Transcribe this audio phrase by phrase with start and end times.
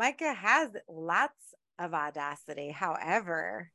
[0.00, 2.70] Micah has lots of audacity.
[2.70, 3.70] However,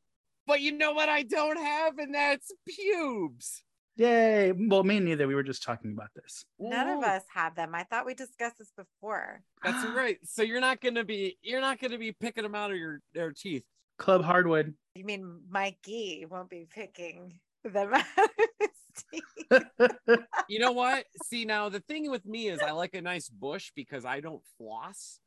[0.48, 3.62] But you know what I don't have, and that's pubes.
[3.96, 4.52] Yay.
[4.52, 5.28] Well, me neither.
[5.28, 6.44] We were just talking about this.
[6.58, 7.76] none of us have them.
[7.76, 9.44] I thought we discussed this before.
[9.64, 10.18] That's right.
[10.24, 13.32] So you're not gonna be you're not gonna be picking them out of your their
[13.32, 13.64] teeth.
[14.00, 14.74] Club Hardwood.
[14.96, 18.30] You mean Mikey won't be picking them out of
[18.60, 18.70] his
[19.12, 20.20] teeth?
[20.50, 21.06] You know what?
[21.26, 24.42] See now the thing with me is I like a nice bush because I don't
[24.58, 25.20] floss.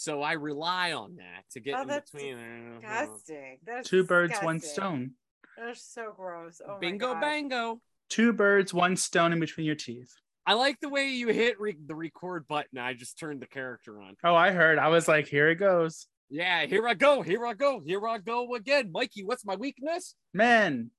[0.00, 2.80] So I rely on that to get Oh, in that's between there.
[2.80, 3.58] Disgusting.
[3.66, 4.82] That's Two birds, one disgusting.
[4.82, 5.10] stone.
[5.58, 6.62] That's so gross.
[6.66, 7.20] Oh my Bingo God.
[7.20, 7.80] bango.
[8.08, 10.10] Two birds, one stone in between your teeth.
[10.46, 12.78] I like the way you hit re- the record button.
[12.78, 14.16] I just turned the character on.
[14.24, 14.78] Oh, I heard.
[14.78, 16.06] I was like, here it goes.
[16.30, 17.20] Yeah, here I go.
[17.20, 17.82] Here I go.
[17.84, 18.90] Here I go again.
[18.92, 20.14] Mikey, what's my weakness?
[20.32, 20.92] Men.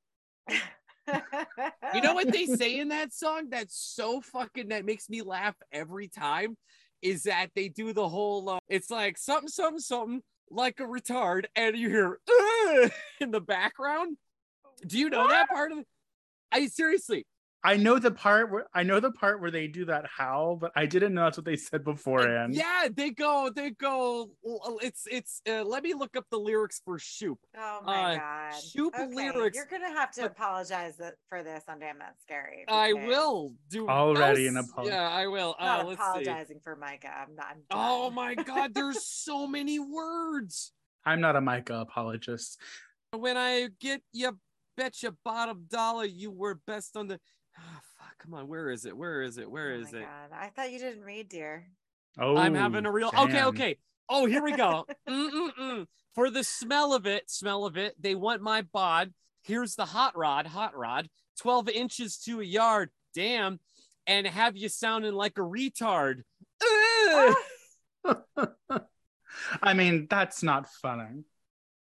[1.94, 5.56] You know what they say in that song that's so fucking that makes me laugh
[5.72, 6.56] every time
[7.02, 11.46] is that they do the whole uh, it's like something something something like a retard
[11.56, 14.18] and you hear "Ugh," in the background.
[14.86, 15.88] Do you know that part of it?
[16.52, 17.26] I seriously
[17.64, 20.72] I know the part where I know the part where they do that howl, but
[20.76, 22.56] I didn't know that's what they said beforehand.
[22.56, 24.32] Yeah, they go, they go.
[24.82, 25.42] It's it's.
[25.48, 27.38] Uh, let me look up the lyrics for Shoop.
[27.56, 28.54] Oh my Uh, god.
[28.64, 32.66] Shoop lyrics- You're gonna have to but- apologize for this on Damn That's Scary.
[32.68, 34.92] I will do Already else- an apology.
[34.94, 35.56] Yeah, I will.
[35.60, 36.08] I'm not Uh, let's see.
[36.08, 37.10] apologizing for Micah.
[37.16, 37.46] I'm not.
[37.52, 40.72] I'm Oh my god, there's so many words.
[41.06, 42.60] I'm not a Micah apologist.
[43.12, 44.40] When I get you,
[44.78, 47.20] bet your bottom dollar you were best on the.
[47.62, 48.98] Ah, fuck, come on, where is it?
[48.98, 49.50] Where is it?
[49.50, 50.06] Where is Oh my it?
[50.06, 50.38] God.
[50.38, 51.68] I thought you didn't read, dear.
[52.20, 53.10] Oh, I'm having a real.
[53.10, 53.48] Okay, damn.
[53.50, 53.78] okay.
[54.10, 54.86] Oh, here we go.
[55.10, 55.88] Mm-mm-mm.
[56.16, 59.14] For the smell of it, smell of it, they want my bod.
[59.44, 61.08] Here's the hot rod, hot rod,
[61.40, 62.90] 12 inches to a yard.
[63.16, 63.60] Damn.
[64.08, 66.24] And have you sounding like a retard.
[69.64, 71.24] I mean, that's not funny.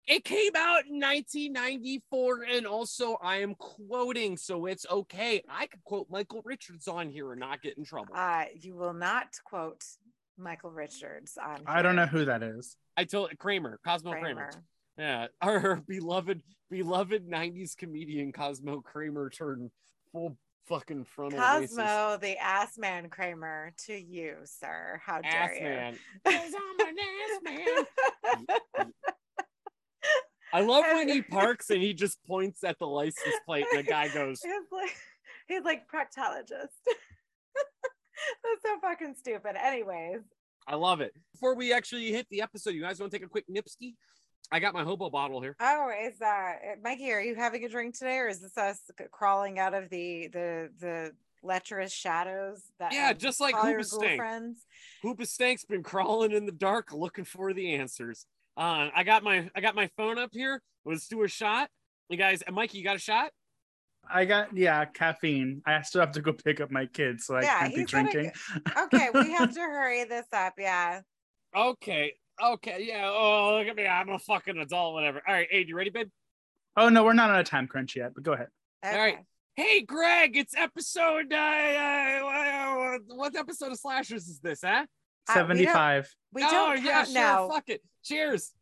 [0.09, 5.43] It came out in 1994, and also I am quoting, so it's okay.
[5.51, 8.15] I could quote Michael Richards on here and not get in trouble.
[8.17, 9.85] Uh, you will not quote
[10.39, 11.61] Michael Richards on.
[11.67, 12.75] I don't know who that is.
[12.97, 14.51] I told Kramer, Cosmo Kramer.
[14.51, 14.65] Kramer.
[14.97, 19.71] Yeah, our beloved, beloved '90s comedian Cosmo Kramer turned
[20.11, 21.77] full fucking frontal racist.
[21.77, 25.03] Cosmo, the ass man Kramer, to you, sir.
[25.05, 25.65] How dare ass you?
[25.65, 25.99] man.
[26.25, 28.47] 'Cause I'm an ass man.
[30.53, 33.91] I love when he parks and he just points at the license plate and the
[33.91, 34.97] guy goes, He's like,
[35.47, 36.69] he's like proctologist.
[38.43, 39.57] That's so fucking stupid.
[39.57, 40.21] Anyways,
[40.67, 41.13] I love it.
[41.33, 43.95] Before we actually hit the episode, you guys want to take a quick nipski?
[44.51, 45.57] I got my hobo bottle here.
[45.61, 47.13] oh, is uh, Mikey?
[47.13, 48.81] Are you having a drink today, or is this us
[49.11, 54.01] crawling out of the the the lecherous shadows that Yeah, just like Hoobastank.
[54.01, 54.67] girlfriends?
[55.05, 58.27] Hoobastank's been crawling in the dark looking for the answers.
[58.59, 60.61] Uh, I got my I got my phone up here.
[60.85, 61.71] Let's do a shot.
[62.09, 63.31] You guys, and Mikey, you got a shot?
[64.11, 65.63] I got yeah, caffeine.
[65.65, 67.91] I still have to go pick up my kids, so I Yeah, can't be he's
[67.93, 68.33] gotta drinking.
[68.85, 70.55] Okay, we have to hurry this up.
[70.59, 71.03] Yeah.
[71.57, 72.15] Okay.
[72.43, 72.85] Okay.
[72.89, 73.09] Yeah.
[73.13, 73.87] Oh, look at me.
[73.87, 75.23] I'm a fucking adult, whatever.
[75.27, 75.47] All right.
[75.49, 76.09] Hey, you ready, babe?
[76.77, 78.49] Oh no, we're not on a time crunch yet, but go ahead.
[78.85, 78.99] Okay.
[78.99, 79.19] right.
[79.55, 81.33] Hey, Greg, it's episode.
[81.33, 84.87] Uh, uh, what episode of Slashers is this, huh?
[85.29, 86.15] Uh, we don't- 75.
[86.33, 87.15] We oh, don't yeah, count sure.
[87.15, 87.51] no.
[87.53, 87.83] Fuck it.
[88.05, 88.53] Cheers.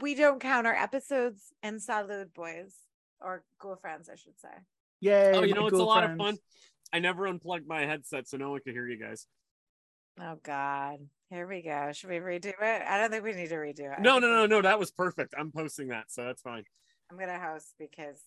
[0.00, 2.74] We don't count our episodes and salute boys
[3.20, 4.48] or girlfriends, I should say.
[5.00, 5.32] Yay.
[5.34, 6.20] Oh, you know, it's a lot friends.
[6.20, 6.36] of fun.
[6.92, 9.26] I never unplugged my headset, so no one could hear you guys.
[10.20, 10.98] Oh God.
[11.30, 11.90] Here we go.
[11.92, 12.82] Should we redo it?
[12.82, 14.00] I don't think we need to redo it.
[14.00, 14.62] No, no, no, no.
[14.62, 15.34] That was perfect.
[15.36, 16.62] I'm posting that, so that's fine.
[17.10, 18.20] I'm gonna host because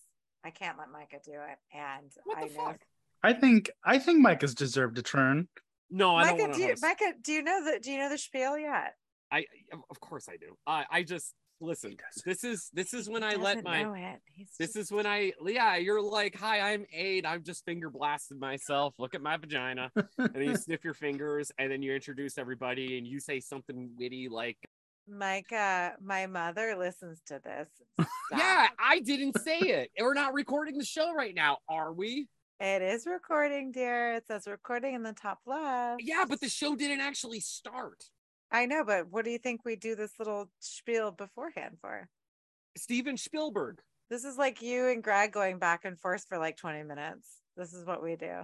[0.43, 1.57] I can't let Micah do it.
[1.73, 2.79] And What I the know fuck?
[3.23, 5.47] I think I think Mike has deserved a turn.
[5.91, 6.81] No, I don't Micah, want do to you, host.
[6.81, 8.95] Micah, do you know the do you know the spiel yet?
[9.31, 9.45] I,
[9.89, 10.55] of course, I do.
[10.65, 11.97] I, I just listen.
[12.25, 14.17] This is this is when He I let my.
[14.57, 17.25] This is when I, yeah, you're like, hi, I'm Aid.
[17.25, 18.93] I'm just finger blasted myself.
[18.97, 19.91] Look at my vagina.
[19.95, 23.91] and then you sniff your fingers and then you introduce everybody and you say something
[23.97, 24.57] witty like,
[25.07, 27.67] Micah, my mother listens to this.
[28.31, 29.91] yeah, I didn't say it.
[29.99, 32.27] We're not recording the show right now, are we?
[32.59, 34.15] It is recording, dear.
[34.15, 36.01] It says recording in the top left.
[36.03, 38.03] Yeah, but the show didn't actually start.
[38.51, 42.09] I know, but what do you think we do this little spiel beforehand for?
[42.77, 43.79] Steven Spielberg.
[44.09, 47.27] This is like you and Greg going back and forth for like 20 minutes.
[47.55, 48.39] This is what we do.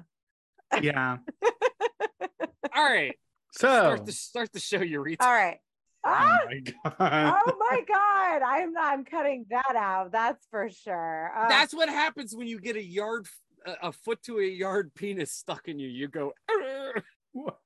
[0.82, 1.18] Yeah.
[2.76, 3.16] All right.
[3.52, 5.26] So Start the, start the show, Eureka.
[5.26, 5.58] All right.
[6.06, 6.40] Oh Ah!
[6.46, 7.40] my god.
[7.48, 12.36] oh my god i'm i'm cutting that out that's for sure Uh, That's what happens
[12.36, 13.26] when you get a yard,
[13.66, 15.88] a, a foot to a yard penis stuck in you.
[15.88, 17.04] You go, "Arr."
[17.34, 17.58] What?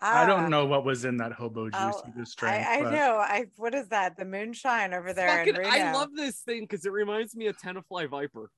[0.00, 2.64] I Ah, don't know what was in that hobo juice Oh, you just drank.
[2.64, 3.16] I, I but- know.
[3.18, 4.16] I what is that?
[4.16, 5.86] The moonshine over there in Fucking, Reno.
[5.86, 8.50] I love this thing because it reminds me of Tenafly Viper.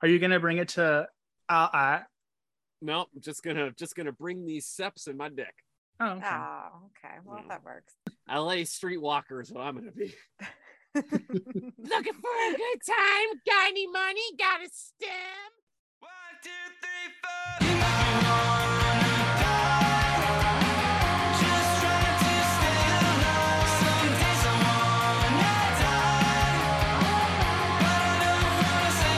[0.00, 1.08] Are you gonna bring it to?
[1.48, 2.00] Uh, uh,
[2.80, 5.52] No, I'm just gonna just gonna bring these seps in my dick.
[6.00, 6.26] oh, okay.
[6.26, 7.14] Oh, okay.
[7.22, 7.48] Well, Mm.
[7.48, 7.94] that works.
[8.28, 10.14] LA streetwalker is what I'm gonna be.
[10.94, 11.08] Looking
[11.78, 13.28] for a good time?
[13.46, 14.20] Got any money?
[14.38, 15.50] Got a stem?
[16.00, 16.10] One,
[16.42, 16.50] two,
[16.82, 17.66] three, four.
[17.66, 18.52] You wanna.
[21.40, 23.68] Just trying to stay alive.
[23.80, 24.54] Some days I
[25.32, 26.60] wanna die,
[27.80, 29.16] but I don't wanna say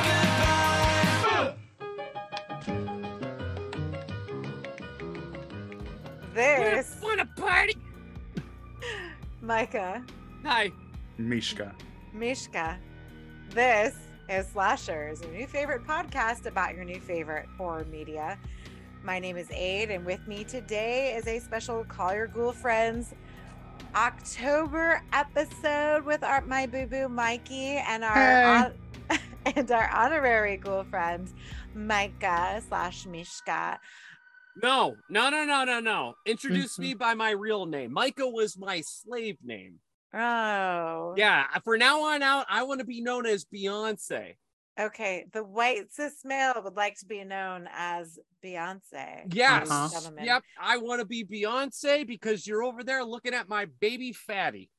[6.34, 6.34] goodbye.
[6.34, 7.76] This, Wanna party?
[9.42, 10.04] Micah,
[10.44, 10.70] Hi.
[11.18, 11.74] Mishka.
[12.12, 12.78] Mishka,
[13.50, 13.94] this
[14.28, 18.38] is Slashers, your new favorite podcast about your new favorite horror media.
[19.02, 23.14] My name is Aid, and with me today is a special Call Your Ghoul Friends
[23.94, 28.70] October episode with our my boo boo Mikey and our Hey.
[29.10, 29.18] hon-
[29.56, 31.28] and our honorary ghoul friend
[31.74, 33.78] Micah slash Mishka.
[34.62, 36.14] No, no, no, no, no, no.
[36.24, 37.92] Introduce me by my real name.
[37.92, 39.80] Micah was my slave name.
[40.14, 44.36] Oh, Yeah, for now on out, I want to be known as Beyonce.
[44.78, 49.32] Okay, the white cis male would like to be known as Beyonce.
[49.32, 49.70] Yes.
[49.70, 50.10] Uh-huh.
[50.20, 54.70] Yep, I want to be Beyonce because you're over there looking at my baby fatty.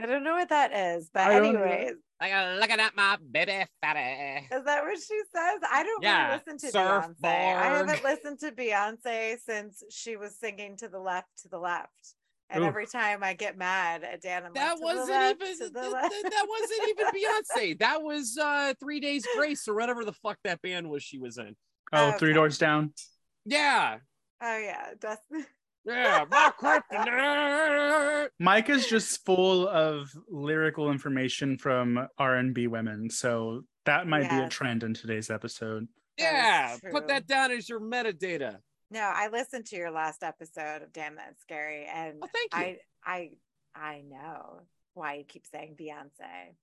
[0.00, 3.64] I don't know what that is, but I anyways, Like uh, looking at my baby
[3.82, 4.46] fatty.
[4.50, 5.60] is that what she says?
[5.70, 7.14] I don't Yeah, really listen to Beyonce.
[7.24, 12.14] I haven't listened to Beyonce since she was singing to the left, to the left.
[12.50, 12.68] And Oof.
[12.68, 15.72] every time I get mad at Dan, I'm That like, wasn't left, even to th-
[15.72, 17.06] the th- left." th- that wasn't even
[17.68, 17.78] Beyonce.
[17.78, 21.36] That was uh Three Days Grace or whatever the fuck that band was she was
[21.38, 21.54] in.
[21.92, 22.18] Oh, Okay.
[22.18, 22.92] three doors down.
[23.44, 23.98] Yeah,
[24.42, 25.44] Oh yeah, Dustin.
[25.84, 28.28] yeah, my.
[28.38, 34.28] Mike is just full of lyrical information from R and B women, so that might
[34.30, 35.86] be a trend in today's episode.
[36.18, 36.92] Yeah, true.
[36.92, 38.58] put that down as your metadata.
[38.90, 42.76] No, I listened to your last episode of Damn That's Scary, and Oh, thank you.
[43.04, 43.30] I, I,
[43.74, 44.62] I know
[44.94, 46.54] why you keep saying Beyonce.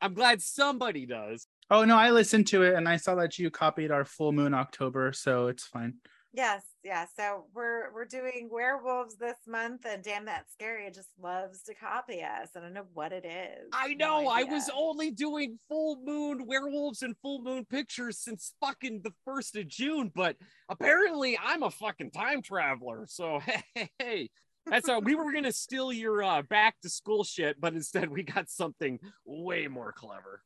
[0.00, 1.46] I'm glad somebody does.
[1.70, 4.54] Oh no, I listened to it and I saw that you copied our full moon
[4.54, 5.94] October, so it's fine.
[6.32, 7.04] Yes, yeah.
[7.14, 10.86] So we're we're doing werewolves this month, and damn, that's scary.
[10.86, 12.48] It just loves to copy us.
[12.56, 13.68] I don't know what it is.
[13.74, 14.28] I No know.
[14.28, 19.54] I was only doing full moon werewolves and full moon pictures since fucking the first
[19.54, 20.36] of June, but
[20.70, 23.04] apparently I'm a fucking time traveler.
[23.06, 23.40] So
[23.74, 24.30] hey, hey,
[24.64, 28.22] that's how we were gonna steal your uh, back to school shit, but instead we
[28.22, 30.40] got something way more clever.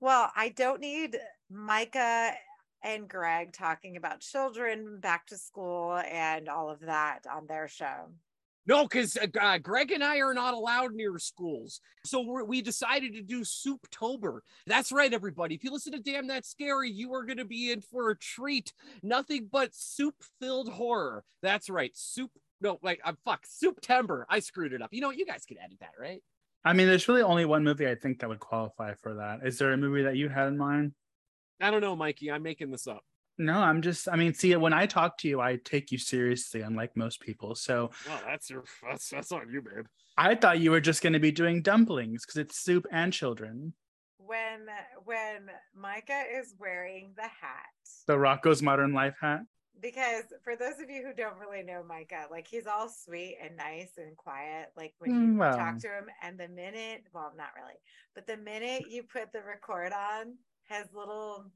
[0.00, 1.18] Well, I don't need
[1.50, 2.32] Micah
[2.84, 8.10] and Greg talking about children back to school and all of that on their show.
[8.66, 11.80] No, because uh, Greg and I are not allowed near schools.
[12.06, 14.40] So we're, we decided to do Souptober.
[14.66, 15.54] That's right, everybody.
[15.54, 18.16] If you listen to Damn That's Scary, you are going to be in for a
[18.16, 18.72] treat.
[19.02, 21.24] Nothing but soup filled horror.
[21.42, 21.90] That's right.
[21.94, 22.30] Soup.
[22.62, 23.44] No, wait, I'm fuck.
[23.46, 24.24] Souptember.
[24.30, 24.94] I screwed it up.
[24.94, 25.18] You know what?
[25.18, 26.22] You guys can edit that, right?
[26.64, 29.40] I mean, there's really only one movie I think that would qualify for that.
[29.46, 30.92] Is there a movie that you had in mind?
[31.60, 32.30] I don't know, Mikey.
[32.30, 33.04] I'm making this up.
[33.36, 34.08] No, I'm just.
[34.08, 37.54] I mean, see, when I talk to you, I take you seriously, unlike most people.
[37.54, 38.64] So Oh, that's your.
[38.88, 39.86] That's that's on you, babe.
[40.16, 43.72] I thought you were just going to be doing dumplings because it's soup and children.
[44.18, 44.66] When
[45.04, 47.66] when Micah is wearing the hat,
[48.06, 49.40] The Rocko's Modern Life hat.
[49.82, 53.56] because for those of you who don't really know Micah, like he's all sweet and
[53.56, 55.56] nice and quiet, like when Mm, you well.
[55.56, 57.74] talk to him, and the minute, well, not really,
[58.14, 60.36] but the minute you put the record on,
[60.68, 61.46] his little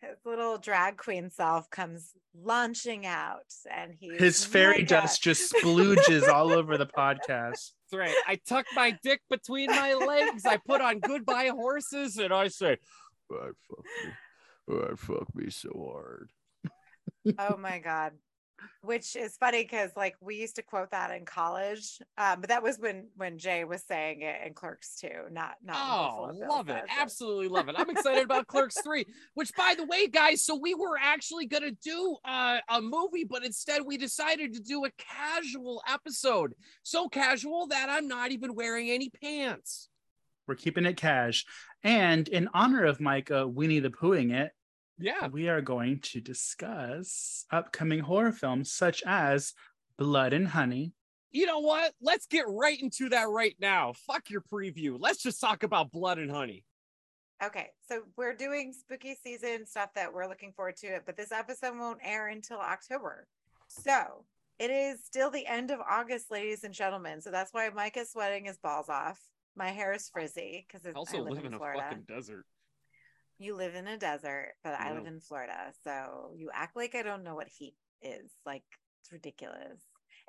[0.00, 4.86] his little drag queen self comes launching out, and he His fairy Micah.
[4.86, 7.72] dust just splooges all over the podcast.
[7.90, 8.14] That's right.
[8.26, 10.44] I tuck my dick between my legs.
[10.46, 12.76] I put on goodbye horses, and I say,
[13.32, 13.84] "I fuck
[14.68, 16.30] me, I fuck me so hard."
[17.38, 18.12] oh my god
[18.82, 22.62] which is funny because like we used to quote that in college um, but that
[22.62, 26.72] was when when jay was saying it in clerks too not not Oh, love it.
[26.88, 27.74] says Absolutely love it.
[27.78, 31.62] I'm excited about Clerks 3, which by the way, guys, so we were actually going
[31.62, 36.54] to do uh, a movie, but instead we decided to do a casual episode.
[36.82, 39.88] So casual that I'm not even wearing any pants.
[40.46, 41.44] We're keeping it cash.
[41.82, 44.52] And in honor of Micah Winnie the Poohing it,
[44.98, 45.28] Yeah.
[45.28, 49.54] we are going to discuss upcoming horror films such as
[49.96, 50.92] Blood and Honey.
[51.30, 51.92] You know what?
[52.00, 53.92] Let's get right into that right now.
[54.06, 54.96] Fuck your preview.
[54.98, 56.64] Let's just talk about Blood and Honey.
[57.44, 61.30] okay so we're doing spooky season stuff that we're looking forward to it but this
[61.30, 63.28] episode won't air until october
[63.68, 64.24] so
[64.58, 67.20] It is still the end of August, ladies and gentlemen.
[67.20, 69.20] So that's why Mike is sweating his balls off.
[69.54, 71.82] My hair is frizzy because I I also live live in a Florida.
[71.82, 72.44] fucking desert.
[73.38, 75.14] You live in a desert, but I live mm-hmm.
[75.14, 75.72] in Florida.
[75.84, 78.30] So you act like I don't know what heat is.
[78.44, 78.64] Like
[79.00, 79.80] it's ridiculous.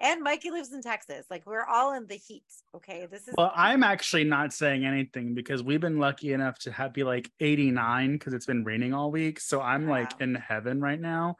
[0.01, 1.25] And Mikey lives in Texas.
[1.29, 2.45] Like we're all in the heat.
[2.75, 3.07] Okay.
[3.11, 6.93] This is Well, I'm actually not saying anything because we've been lucky enough to have
[6.93, 9.39] be like 89 because it's been raining all week.
[9.39, 11.35] So I'm like in heaven right now.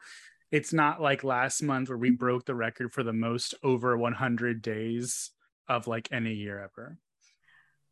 [0.50, 4.60] It's not like last month where we broke the record for the most over 100
[4.60, 5.30] days
[5.68, 6.98] of like any year ever.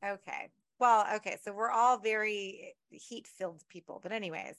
[0.05, 0.51] Okay.
[0.79, 1.37] Well, okay.
[1.43, 4.01] So we're all very heat filled people.
[4.03, 4.55] But, anyways,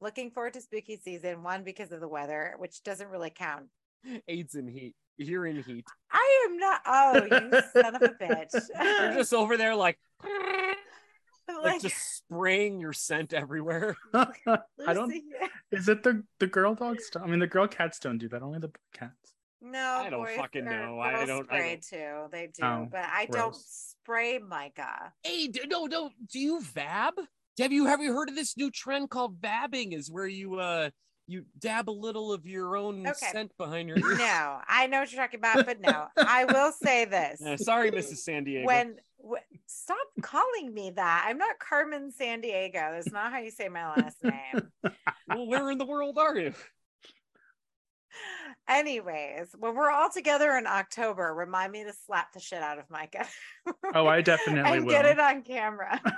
[0.00, 3.66] looking forward to spooky season one because of the weather, which doesn't really count.
[4.28, 4.94] AIDS in heat.
[5.16, 5.84] You're in heat.
[6.10, 6.80] I am not.
[6.86, 8.54] Oh, you son of a bitch.
[8.80, 13.96] You're just over there like like, like just spraying your scent everywhere.
[14.14, 15.12] I don't
[15.72, 17.10] is it the the girl dogs?
[17.22, 19.12] I mean the girl cats don't do that, only the cats.
[19.60, 21.00] No, I don't boys fucking or know.
[21.00, 22.28] I don't- I Spray don't- too.
[22.32, 23.89] They do, Oh, but I don't gross.
[24.04, 25.12] Spray Micah.
[25.22, 26.10] Hey, no, no.
[26.32, 27.14] Do you vab?
[27.58, 29.92] Have you have you heard of this new trend called vabbing?
[29.92, 30.90] Is where you uh
[31.26, 33.26] you dab a little of your own Okay.
[33.30, 34.16] scent behind your ear.
[34.16, 37.04] No, I know what you're talking about, but no, I will say
[37.38, 37.42] this.
[37.62, 38.18] Sorry, Mrs.
[38.18, 38.66] San Diego.
[38.66, 39.34] when wh-
[39.66, 41.26] stop calling me that.
[41.28, 42.72] I'm not Carmen Sandiego.
[42.72, 44.62] That's not how you say my last name.
[45.28, 46.54] well, where in the world are you?
[48.70, 52.88] Anyways, when we're all together in October, remind me to slap the shit out of
[52.88, 53.26] Micah.
[53.96, 54.92] Oh, I definitely and will.
[54.92, 56.00] get it on camera.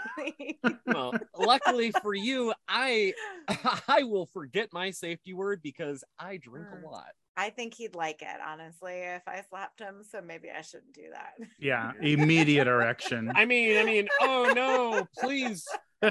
[0.86, 3.14] Well, luckily for you, I
[3.88, 6.82] I will forget my safety word because I drink Mm.
[6.84, 7.08] a lot.
[7.36, 10.02] I think he'd like it, honestly, if I slapped him.
[10.08, 11.32] So maybe I shouldn't do that.
[11.58, 13.32] Yeah, immediate erection.
[13.34, 15.66] I mean, I mean, oh no, please,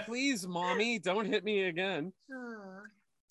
[0.05, 2.11] please, mommy, don't hit me again.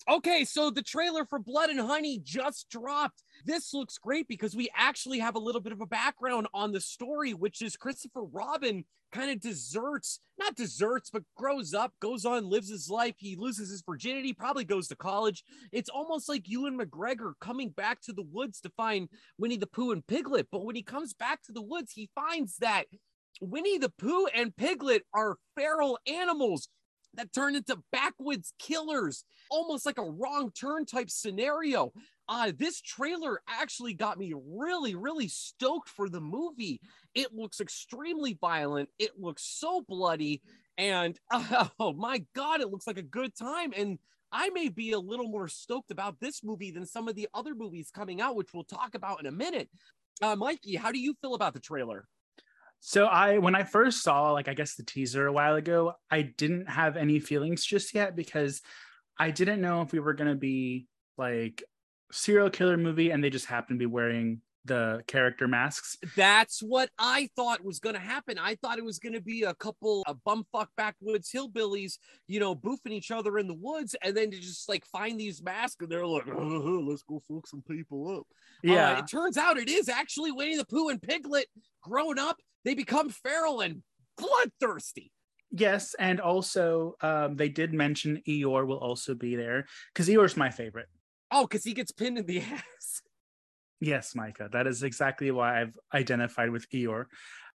[0.09, 3.23] Okay, so the trailer for Blood and Honey just dropped.
[3.45, 6.81] This looks great because we actually have a little bit of a background on the
[6.81, 12.49] story, which is Christopher Robin kind of deserts, not deserts, but grows up, goes on,
[12.49, 13.15] lives his life.
[13.19, 15.43] He loses his virginity, probably goes to college.
[15.71, 19.91] It's almost like Ewan McGregor coming back to the woods to find Winnie the Pooh
[19.91, 20.47] and Piglet.
[20.51, 22.85] But when he comes back to the woods, he finds that
[23.39, 26.69] Winnie the Pooh and Piglet are feral animals
[27.15, 31.91] that turned into backwoods killers, almost like a wrong turn type scenario.
[32.29, 36.79] Uh, this trailer actually got me really, really stoked for the movie.
[37.13, 38.89] It looks extremely violent.
[38.99, 40.41] It looks so bloody.
[40.77, 43.73] And oh my God, it looks like a good time.
[43.75, 43.99] And
[44.31, 47.53] I may be a little more stoked about this movie than some of the other
[47.53, 49.69] movies coming out, which we'll talk about in a minute.
[50.21, 52.07] Uh, Mikey, how do you feel about the trailer?
[52.81, 56.23] So I when I first saw like I guess the teaser a while ago, I
[56.23, 58.61] didn't have any feelings just yet because
[59.19, 61.63] I didn't know if we were gonna be like
[62.11, 65.97] serial killer movie and they just happen to be wearing the character masks.
[66.15, 68.37] That's what I thought was going to happen.
[68.37, 71.97] I thought it was going to be a couple of bumfuck backwoods hillbillies,
[72.27, 75.41] you know, boofing each other in the woods, and then to just like find these
[75.41, 78.27] masks, and they're like, "Oh, "Let's go fuck some people up."
[78.69, 78.99] Uh, Yeah.
[78.99, 81.47] it turns out it is actually Winnie the Pooh and Piglet
[81.81, 82.37] grown up.
[82.65, 83.83] They become feral and
[84.17, 85.11] bloodthirsty.
[85.51, 90.49] yes, and also um, they did mention Eeyore will also be there because Eeyore's my
[90.49, 90.87] favorite.
[91.31, 93.01] Oh, because he gets pinned in the ass.
[93.79, 94.49] Yes, Micah.
[94.51, 97.05] That is exactly why I've identified with Eeyore.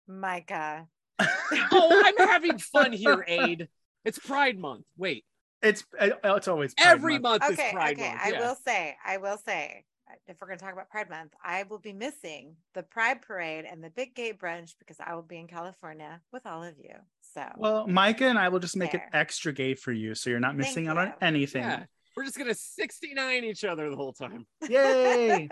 [0.09, 0.87] Micah.
[1.21, 3.69] oh, I'm having fun here, Aid.
[4.05, 4.85] It's Pride Month.
[4.97, 5.25] Wait,
[5.63, 8.09] It's it's always Pride every month, is Okay, Pride okay.
[8.09, 8.21] Month.
[8.23, 8.41] I yeah.
[8.41, 9.96] will say, I will say, uh,
[10.27, 13.65] if we're going to talk about Pride Month, I will be missing the Pride Parade
[13.65, 16.95] and the Big Gay Brunch because I will be in California with all of you.
[17.35, 19.09] So, Well, Micah and I will just make There.
[19.13, 21.63] it extra gay for you, so you're not Thank missing out on anything.
[21.63, 21.85] Yeah.
[22.17, 24.47] We're just gonna 69 each other the whole time.
[24.69, 25.51] Yay!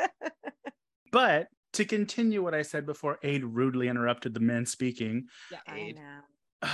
[1.13, 5.27] but to continue what I said before, Aid rudely interrupted the men speaking.
[5.53, 6.69] Yeah, I know.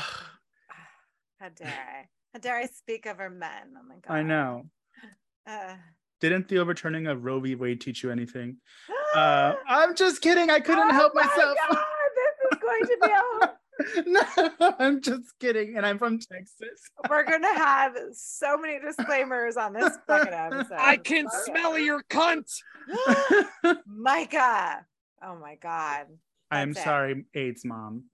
[1.41, 2.09] How dare I?
[2.35, 3.75] How dare I speak over men?
[3.77, 4.15] Oh my god.
[4.15, 4.67] I know.
[5.47, 5.75] Uh,
[6.21, 7.55] Didn't the overturning of Roe v.
[7.55, 8.57] Wade teach you anything?
[9.13, 10.51] Uh, I'm just kidding.
[10.51, 11.57] I couldn't Oh help my myself.
[11.69, 11.79] God,
[12.15, 15.77] this is going to be a no, I'm just kidding.
[15.77, 16.81] And I'm from Texas.
[17.09, 20.77] we're gonna have so many disclaimers on this fucking episode.
[20.79, 21.37] I can Okay.
[21.45, 22.49] smell your cunt.
[23.87, 24.87] Micah.
[25.25, 26.07] Oh my god.
[26.51, 26.89] I'm That's it.
[26.89, 28.05] sorry, Aid's mom.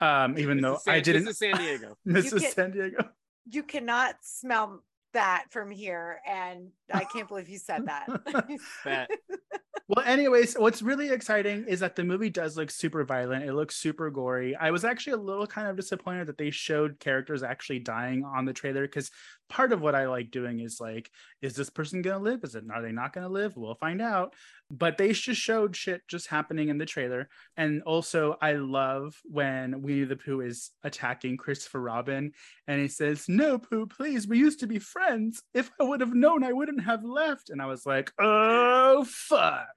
[0.00, 1.96] Um, even This though San- I didn't, This is San Diego.
[2.08, 2.40] Mrs.
[2.42, 3.08] can- San Diego.
[3.48, 9.08] You cannot smell that from here, and I can't believe you said that.
[9.90, 13.44] Well, anyways, what's really exciting is that the movie does look super violent.
[13.44, 14.54] It looks super gory.
[14.54, 18.44] I was actually a little kind of disappointed that they showed characters actually dying on
[18.44, 19.10] the trailer because
[19.48, 21.10] part of what I like doing is like,
[21.42, 22.44] is this person gonna live?
[22.44, 23.56] Is it are they not gonna live?
[23.56, 24.34] We'll find out.
[24.70, 27.28] But they just showed shit just happening in the trailer.
[27.56, 32.30] And also I love when Winnie the Pooh is attacking Christopher Robin
[32.68, 35.42] and he says, No, Pooh, please, we used to be friends.
[35.52, 37.50] If I would have known, I wouldn't have left.
[37.50, 39.68] And I was like, oh fuck.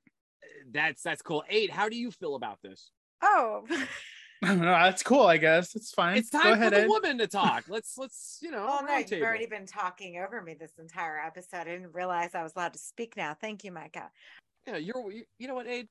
[0.71, 1.43] That's that's cool.
[1.49, 1.71] Eight.
[1.71, 2.91] How do you feel about this?
[3.21, 3.87] Oh, I.
[4.43, 5.73] That's cool, I guess.
[5.73, 6.17] It's fine.
[6.17, 6.89] It's Go time ahead, for the Ed.
[6.89, 7.63] woman to talk.
[7.69, 8.65] Let's let's you know.
[8.65, 9.25] well, no, you've table.
[9.25, 11.59] already been talking over me this entire episode.
[11.61, 13.37] I didn't realize I was allowed to speak now.
[13.39, 14.11] Thank you, Micah.
[14.67, 15.11] Yeah, you're.
[15.13, 15.87] You, you know what, Aid?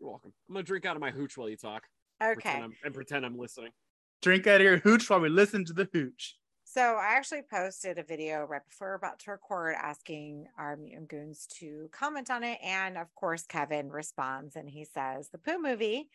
[0.00, 0.32] You're welcome.
[0.48, 1.82] I'm gonna drink out of my hooch while you talk.
[2.22, 2.34] Okay.
[2.34, 3.72] Pretend and pretend I'm listening.
[4.22, 6.36] Drink out of your hooch while we listen to the hooch.
[6.72, 10.76] So I actually posted a video right before we we're about to record asking our
[10.76, 12.58] mutant goons to comment on it.
[12.62, 16.10] And of course, Kevin responds and he says, The Pooh movie,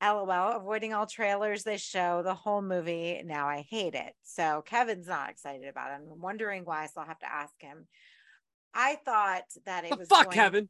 [0.00, 3.20] LOL, avoiding all trailers they show, the whole movie.
[3.24, 4.14] Now I hate it.
[4.22, 5.94] So Kevin's not excited about it.
[5.94, 7.88] I'm wondering why, so I'll have to ask him.
[8.72, 10.68] I thought that it The was fuck, going- Kevin.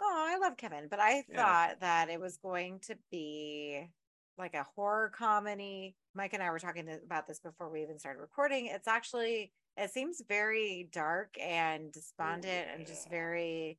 [0.00, 1.36] Oh, I love Kevin, but I Yeah.
[1.42, 3.88] thought that it was going to be
[4.38, 5.96] like a horror comedy.
[6.14, 8.66] Mike and I were talking about this before we even started recording.
[8.66, 13.78] It's actually it seems very dark and despondent and just very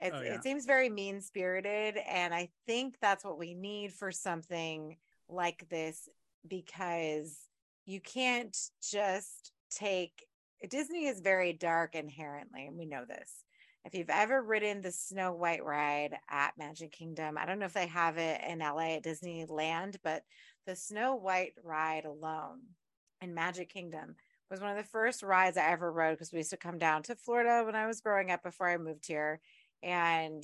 [0.00, 0.34] it, Oh, yeah.
[0.34, 4.96] it seems very mean spirited and I think that's what we need for something
[5.28, 6.08] like this
[6.46, 7.38] because
[7.86, 10.26] you can't just take
[10.68, 13.44] Disney is very dark inherently and we know this
[13.86, 17.72] if you've ever ridden the Snow White ride at Magic Kingdom, I don't know if
[17.72, 20.24] they have it in LA at Disneyland, but
[20.66, 22.58] the Snow White ride alone
[23.20, 24.16] in Magic Kingdom
[24.50, 27.04] was one of the first rides I ever rode because we used to come down
[27.04, 29.40] to Florida when I was growing up before I moved here.
[29.84, 30.42] And,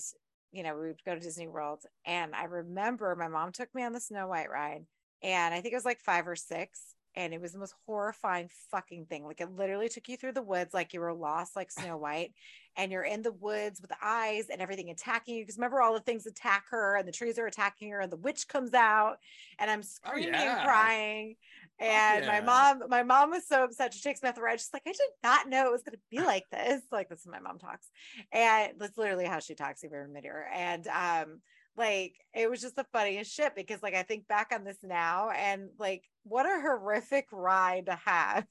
[0.52, 1.80] you know, we would go to Disney World.
[2.06, 4.86] And I remember my mom took me on the Snow White ride.
[5.20, 6.94] And I think it was like five or six.
[7.14, 9.24] And it was the most horrifying fucking thing.
[9.24, 12.32] Like it literally took you through the woods like you were lost, like Snow White
[12.76, 15.42] and you're in the woods with eyes and everything attacking you.
[15.42, 18.16] Because remember, all the things attack her, and the trees are attacking her, and the
[18.16, 19.18] witch comes out,
[19.58, 20.64] and I'm screaming and yeah.
[20.64, 21.36] crying.
[21.78, 22.44] And my yeah.
[22.44, 23.92] mom, my mom was so upset.
[23.92, 24.60] She takes me off the ride.
[24.60, 26.82] She's like, I did not know it was going to be like this.
[26.90, 27.88] Like this is my mom talks,
[28.32, 31.40] and that's literally how she talks even in mid And um,
[31.76, 35.30] like it was just the funniest shit because like I think back on this now,
[35.30, 38.46] and like what a horrific ride to have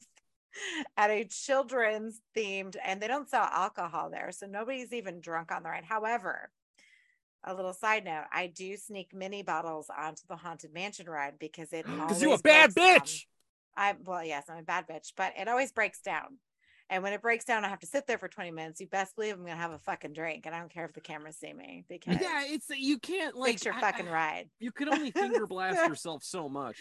[0.98, 5.64] at a children's themed and they don't sell alcohol there so nobody's even drunk on
[5.64, 6.50] the ride however
[7.46, 11.72] a little side note i do sneak mini bottles onto the haunted mansion ride because
[11.72, 13.00] it Because you a bad breaks down.
[13.00, 13.26] bitch.
[13.78, 16.38] i well yes i'm a bad bitch but it always breaks down
[16.92, 19.16] and when it breaks down i have to sit there for 20 minutes you best
[19.16, 21.52] believe i'm gonna have a fucking drink and i don't care if the cameras see
[21.54, 24.90] me because Yeah, it's you can't like like your I- fucking I- ride You can
[24.94, 26.78] only finger blast yourself so much.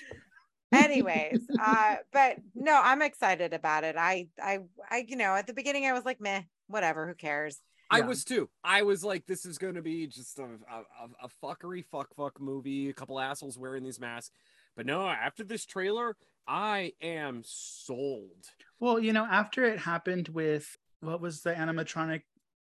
[0.72, 4.58] anyways uh but no i'm excited about it i i
[4.90, 7.58] i you know at the beginning i was like meh whatever who cares
[7.92, 8.48] I was too.
[8.62, 12.14] I was like, this is going to be just a, a, a- a fuckery fuck
[12.14, 14.30] fuck movie, a couple assholes wearing these masks.
[14.76, 18.46] But no, after this trailer, I am sold.
[18.78, 22.22] Well, you know, after it happened with what was the animatronic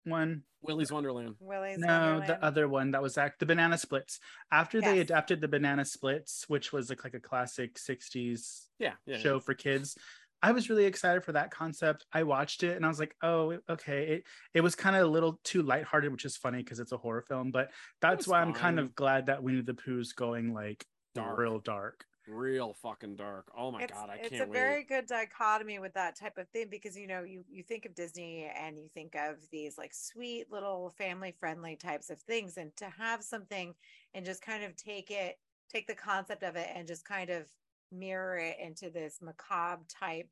[0.03, 0.43] one?
[0.63, 1.36] Willy's Wonderland.
[1.39, 2.27] willie's no, Wonderland.
[2.29, 4.19] the other one that was act the banana splits.
[4.51, 9.17] After they adapted the banana splits, which was like, like a classic 60s Yeah, yeah.
[9.17, 9.97] show for kids.
[10.43, 12.05] I was really excited for that concept.
[12.13, 14.03] I watched it and I was like, oh, okay.
[14.07, 14.23] It
[14.55, 17.21] it was kind of a little too lighthearted, which is funny because it's a horror
[17.27, 17.51] film.
[17.51, 21.38] But that's was why I'm kind of glad that Winnie the Pooh's going like Dark.
[21.39, 22.05] real dark.
[22.31, 23.51] Real fucking dark.
[23.57, 24.53] Oh my it's, god, I it's can't It's a wait.
[24.59, 27.93] very good dichotomy with that type of thing because you know you you think of
[27.93, 32.75] disney and you think of these like sweet little family friendly types of things and
[32.77, 33.73] to have something
[34.13, 35.37] and just kind of take it
[35.69, 37.47] take the concept of it and just kind of
[37.91, 40.29] mirror it into this macabre type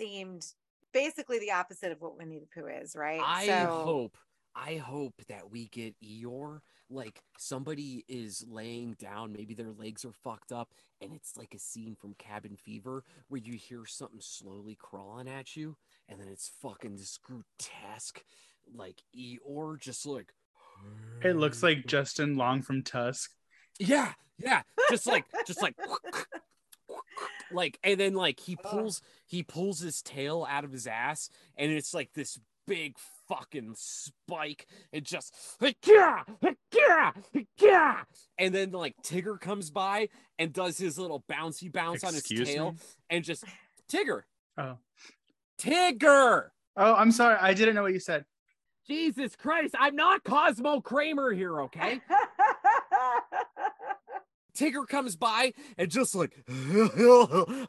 [0.00, 0.54] themed
[0.92, 4.18] basically the opposite of what winnie the pooh is right I So- hope,
[4.54, 6.60] I hope that we get Eeyore.
[6.90, 11.58] Like somebody is laying down, maybe their legs are fucked up, and it's like a
[11.58, 15.76] scene from Cabin Fever where you hear something slowly crawling at you,
[16.08, 18.22] and then it's fucking this grotesque,
[18.74, 20.32] like Eeyore, just like.
[21.22, 23.32] It looks like Justin Long from Tusk.
[23.78, 25.74] Yeah, yeah, just like, just like.
[27.50, 28.68] like and then like he ah.
[28.68, 32.96] pulls he pulls his tail out of his ass and it's like this big
[33.28, 35.34] fucking spike it just
[38.38, 42.72] and then like tigger comes by and does his little bouncy bounce on his tail
[42.72, 42.78] me?
[43.10, 43.44] and just
[43.92, 44.22] tigger
[44.56, 44.78] Oh.
[45.60, 46.48] tigger
[46.80, 47.36] Oh, I'm sorry.
[47.40, 48.24] I didn't know what you said.
[48.86, 52.00] jesus christ i'm not cosmo kramer here okay
[54.58, 56.52] Tigger comes by and just like a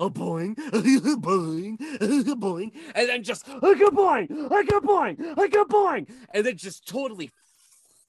[0.09, 5.53] boing, a boing, a boing, and then just like a boing, like a boing, like
[5.53, 7.31] a boing, and then just totally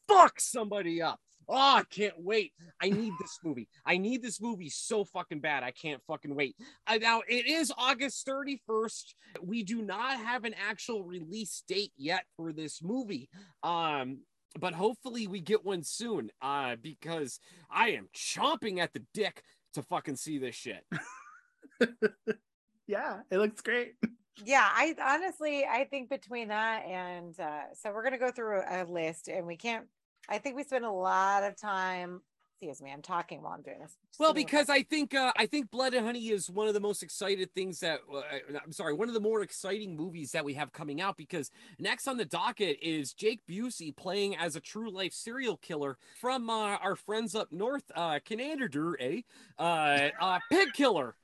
[0.09, 1.21] fuck somebody up.
[1.53, 2.53] Oh, I can't wait.
[2.81, 3.69] I need this movie.
[3.85, 5.65] I need this movie so fucking bad.
[5.65, 6.55] I can't fucking wait.
[6.87, 9.15] Uh, now, it is August 31st.
[9.43, 13.29] We do not have an actual release date yet for this movie.
[13.65, 14.21] Um,
[14.59, 16.31] but hopefully we get one soon.
[16.41, 17.39] Uh, because
[17.71, 19.43] I am chomping at the dick
[19.75, 20.85] to fucking see this shit.
[22.87, 23.95] yeah, it looks great.
[24.45, 28.85] Yeah, I honestly I think between that and uh so we're gonna go through a
[28.85, 29.85] list and we can't
[30.29, 32.21] I think we spend a lot of time
[32.61, 33.97] excuse me, I'm talking while I'm doing this.
[34.09, 36.51] Just Well, give me a because I think uh, I think Blood and Honey is
[36.51, 38.21] one of the most excited things that uh,
[38.63, 41.17] I'm sorry, one of the more exciting movies that we have coming out.
[41.17, 45.97] Because next on the docket is Jake Busey playing as a true life serial killer
[46.21, 49.23] from uh, our friends up north, uh, Canada, eh?
[49.59, 51.15] Uh, uh, Pig Killer.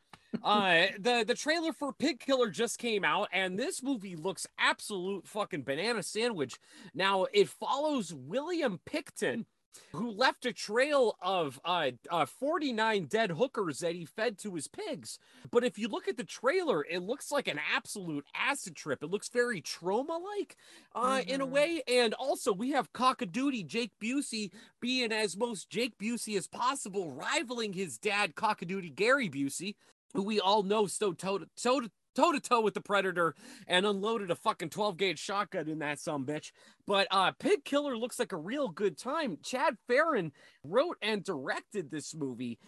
[0.43, 5.27] uh the the trailer for pig killer just came out and this movie looks absolute
[5.27, 6.59] fucking banana sandwich
[6.95, 9.47] now it follows william Pickton
[9.93, 14.69] who left a trail of uh, uh 49 dead hookers that he fed to his
[14.69, 15.19] pigs.
[15.51, 19.03] But if you look at the trailer it looks like an absolute acid trip.
[19.03, 20.57] It looks very trauma like
[20.95, 21.51] uh in a Mhm.
[21.51, 21.83] way.
[21.89, 27.73] And also we have cockadoodie jake busey being as most jake busey as possible rivaling
[27.73, 29.75] his dad cockadoodie gary busey
[30.15, 33.35] who we all know so toe to toe to toe to toe with the predator
[33.67, 36.51] and unloaded a fucking 12 gauge shotgun in that some bitch.
[36.87, 39.39] But uh Pig Killer looks like a real good time.
[39.45, 40.33] Chad Ferrin
[40.65, 42.59] wrote and directed this movie,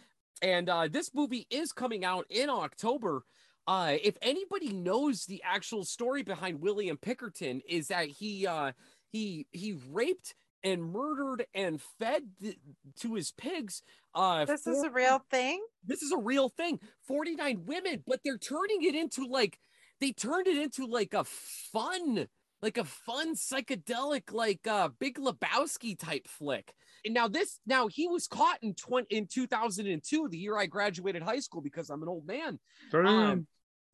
[0.42, 3.24] and uh this movie is coming out in October.
[3.66, 8.72] Uh, if anybody knows the actual story behind William Pickerton, is that he uh
[9.10, 12.58] he he raped and murdered and fed th-
[13.00, 13.82] to his pigs.
[14.14, 15.60] Uh, This is a real thing.
[15.84, 19.58] this is a real thing 49 women but they're turning it into like
[20.00, 22.26] they turned it into like a fun
[22.62, 28.08] like a fun psychedelic like uh big lebowski type flick and now this now he
[28.08, 32.08] was caught in 20 in 2002 the year i graduated high school because i'm an
[32.08, 32.58] old man
[33.06, 33.46] um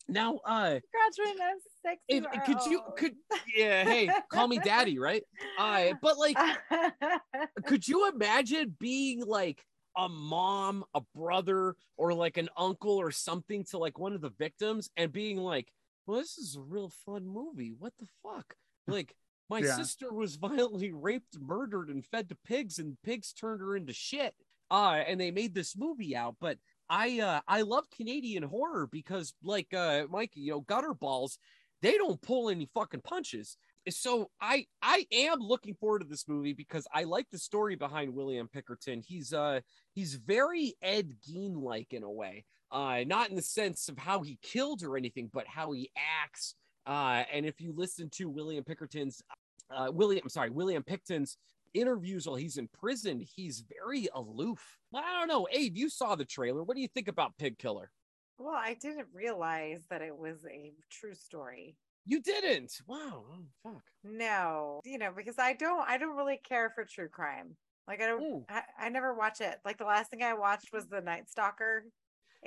[0.08, 2.02] now uh Graduating as sexy.
[2.08, 3.12] if, could you could
[3.54, 5.22] yeah hey call me daddy right
[5.58, 6.38] uh but like
[7.66, 9.64] could you imagine being like
[9.96, 14.32] a mom, a brother, or like an uncle or something to like one of the
[14.38, 15.70] victims and being like,
[16.06, 17.72] well, this is a real fun movie.
[17.78, 18.54] What the fuck?
[18.88, 19.14] Like,
[19.48, 19.76] my Yeah.
[19.76, 24.34] sister was violently raped, murdered, and fed to pigs, and pigs turned her into shit.
[24.68, 26.34] Uh, and they made this movie out.
[26.40, 26.58] But
[26.90, 31.38] I uh I love Canadian horror because like uh Mike, you know, gutter balls,
[31.84, 33.56] they don't pull any fucking punches
[33.90, 38.14] so I I am looking forward to this movie because I like the story behind
[38.14, 39.04] William Pickerton.
[39.04, 39.60] He's uh
[39.94, 42.44] he's very Ed Gein like in a way.
[42.70, 46.54] Uh not in the sense of how he killed or anything, but how he acts.
[46.86, 49.22] Uh and if you listen to William Pickerton's
[49.70, 51.36] uh William I'm sorry, William Pickton's
[51.74, 54.78] interviews while he's in prison, he's very aloof.
[54.94, 55.46] I don't know.
[55.52, 56.62] Abe, you saw the trailer.
[56.62, 57.90] What do you think about Pig Killer?
[58.38, 61.76] Well, I didn't realize that it was a true story.
[62.06, 62.72] You didn't.
[62.86, 63.24] Wow.
[63.32, 63.82] Oh, fuck.
[64.02, 67.56] No, you know, because I don't, I don't really care for true crime.
[67.86, 69.58] Like I don't, I, I never watch it.
[69.64, 71.84] Like the last thing I watched was The Night Stalker.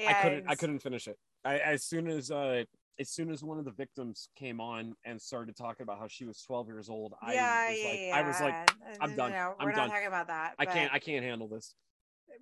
[0.05, 1.17] I couldn't I couldn't finish it.
[1.43, 2.63] I as soon as uh
[2.99, 6.25] as soon as one of the victims came on and started talking about how she
[6.25, 8.15] was 12 years old, I yeah, was yeah, like yeah.
[8.15, 8.71] I was like
[9.01, 9.31] I'm done.
[9.31, 9.87] No, I'm we're done.
[9.87, 10.53] not talking about that.
[10.59, 11.75] I can't I can't handle this.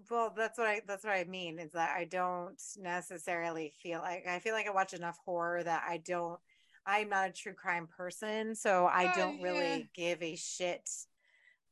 [0.10, 4.25] Well that's what i that's what i mean is that i don't necessarily feel like
[4.27, 6.39] i feel like i watch enough horror that i don't
[6.86, 9.43] i'm not a true crime person so i Uh, don't yeah.
[9.43, 10.89] really give a shit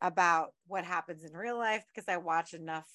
[0.02, 2.88] about what happens in real life because i watch enough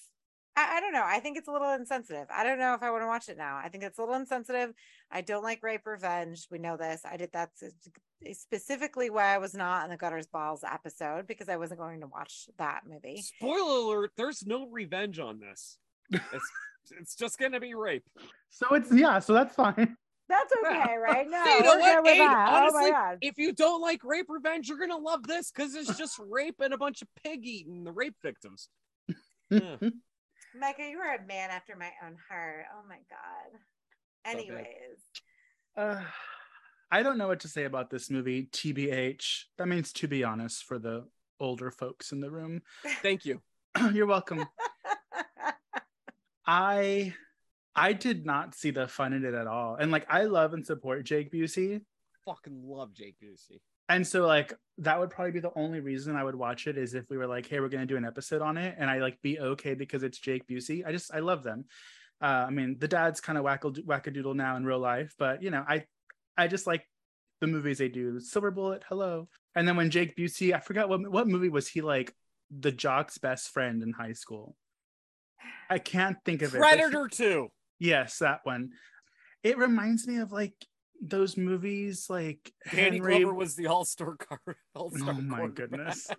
[0.59, 2.91] I, I don't know i think it's a little insensitive i don't know if i
[2.91, 4.73] want to watch it now i think it's a little insensitive
[5.11, 7.51] i don't like rape revenge we know this i did that
[8.33, 12.07] specifically why i was not on the gutters balls episode because i wasn't going to
[12.07, 15.79] watch that movie Spoiler alert, there's no revenge on this.
[16.11, 16.51] It's
[16.99, 18.05] it's just gonna be rape.
[18.49, 19.97] so it's yeah, so that's fine.
[20.29, 21.27] That's okay, right?
[21.29, 21.95] No, you know what?
[21.95, 22.49] good with Abe, that.
[22.51, 23.19] oh honestly, my god.
[23.21, 26.73] If you don't like rape revenge, you're gonna love this because it's just rape and
[26.75, 28.69] a bunch of pig eating the rape victims.
[29.51, 29.77] Yeah.
[30.59, 32.67] Micah, you are a man after my own heart.
[32.75, 33.61] Oh my god.
[34.25, 34.67] Anyways.
[35.77, 36.03] Uh,
[36.91, 38.49] I don't know what to say about this movie.
[38.53, 39.45] TBH.
[39.59, 41.05] That means to be honest for the
[41.39, 42.63] older folks in the room.
[43.03, 43.41] Thank you.
[43.93, 44.45] You're welcome.
[46.47, 47.15] I
[47.77, 49.77] I did not see the fun in it at all.
[49.77, 51.83] And like I love and support Jake Busey.
[52.25, 53.61] Fucking love Jake Busey.
[53.89, 56.95] And so like that would probably be the only reason I would watch it is
[56.95, 59.21] if we were like, hey, we're gonna do an episode on it, and I like
[59.23, 60.87] be okay because it's Jake Busey.
[60.87, 61.65] I just I love them.
[62.21, 65.51] Uh, I mean, the dad's kind of wackad- wackadoodle now in real life, but you
[65.51, 65.85] know, I
[66.37, 66.85] I just like
[67.41, 68.21] the movies they do.
[68.21, 69.29] Silver Bullet, hello.
[69.55, 72.15] And then when Jake Busey, I forgot what what movie was he like
[72.51, 74.57] the jock's best friend in high school.
[75.71, 76.59] I can't think of it.
[76.59, 77.49] Predator 2.
[77.79, 78.71] Yes, that one.
[79.43, 80.55] It reminds me of like
[81.01, 84.41] those movies like Danny Henry- Glover was the all-star car.
[84.75, 86.09] All-star Oh my goodness.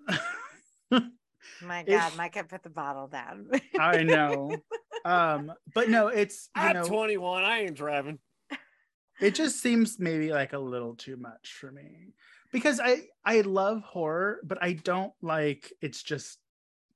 [1.61, 3.49] My If- Mike Micah put the bottle down.
[3.79, 4.57] I know.
[5.05, 7.43] Um, but no, it's you I'm know, 21.
[7.43, 8.19] I ain't driving.
[9.21, 12.13] it just seems maybe like a little too much for me.
[12.51, 16.39] Because I I love horror, but I don't like it's just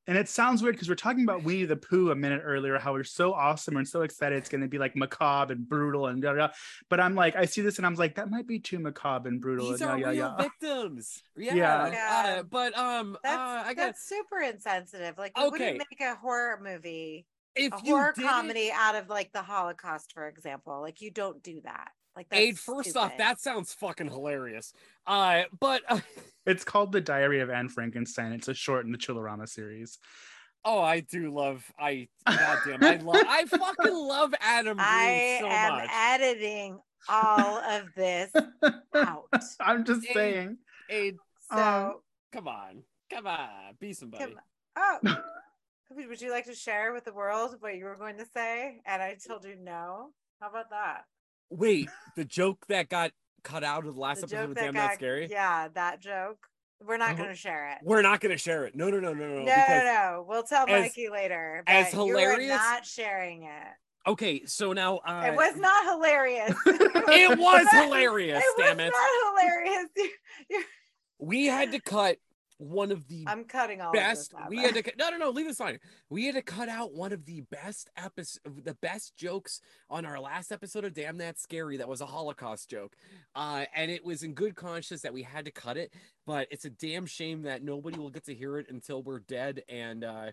[0.08, 2.94] and it sounds weird because we're talking about Winnie the Pooh a minute earlier, how
[2.94, 6.22] we're so awesome and so excited it's going to be like macabre and brutal and
[6.22, 6.54] da, da, da.
[6.90, 9.40] But I'm like, I see this and I'm like, that might be too macabre and
[9.40, 9.72] brutal.
[9.72, 10.44] These and are yeah, real yeah, yeah.
[10.44, 11.22] victims.
[11.38, 11.56] Yeah.
[11.56, 11.88] Yeah.
[11.92, 12.36] Yeah.
[12.40, 15.18] Uh, but um, That's uh, I got that's super insensitive.
[15.18, 15.52] Like you Okay.
[15.52, 19.32] wouldn't make a horror movie, if a you horror did it- comedy out of like
[19.34, 20.80] the Holocaust, for example.
[20.82, 21.90] Like you don't do that.
[22.16, 24.74] Like that's Aid, first off, that sounds fucking hilarious.
[25.08, 26.00] Uh, but uh,
[26.46, 28.34] It's called The Diary of Anne Frankenstein.
[28.34, 29.98] It's a short in the Chillerama series.
[30.66, 31.64] oh, I do love.
[31.80, 33.16] I goddamn, I love.
[33.28, 35.90] I fucking love Adam Green I so am much.
[35.92, 38.32] editing all of this
[38.94, 39.24] out.
[39.60, 40.14] I'm just Hey.
[40.14, 40.58] saying.
[40.90, 41.18] Aid,
[41.52, 41.94] So, Um,
[42.32, 43.50] come on, come on,
[43.80, 44.26] be somebody.
[44.26, 44.40] come-
[44.76, 45.00] oh,
[45.96, 48.82] would would you like to share with the world what you were going to say?
[48.86, 50.10] And I told you no.
[50.42, 51.06] How about that?
[51.50, 53.12] Wait, the joke that got
[53.44, 55.28] cut out of the last The episode joke of that Damn got, That's Scary.
[55.30, 56.48] yeah, that joke.
[56.86, 57.18] We're not Oh.
[57.18, 57.78] going to share it.
[57.84, 58.76] We're not gonna share it.
[58.76, 59.44] No, no, no, no, no.
[59.44, 60.26] No, no, no.
[60.28, 61.64] We'll tell as- Mikey later.
[61.66, 63.68] as but you are hilarious- not sharing it.
[64.06, 66.54] Okay, so now uh, it was not hilarious.
[66.66, 68.44] It was hilarious.
[68.46, 68.94] It damn was it!
[68.94, 69.86] not hilarious.
[71.20, 72.18] We had to cut
[72.58, 74.34] one of the I'm cutting all best.
[74.34, 75.30] Of this We had to cut, no, no, no.
[75.30, 75.80] Leave this fine.
[76.10, 80.20] We had to cut out one of the best episodes, the best jokes on our
[80.20, 81.78] last episode of Damn That's Scary.
[81.78, 82.96] That was a Holocaust joke,
[83.36, 85.94] uh, and it was in good conscience that we had to cut it.
[86.26, 89.64] But it's a damn shame that nobody will get to hear it until we're dead
[89.68, 90.32] and uh,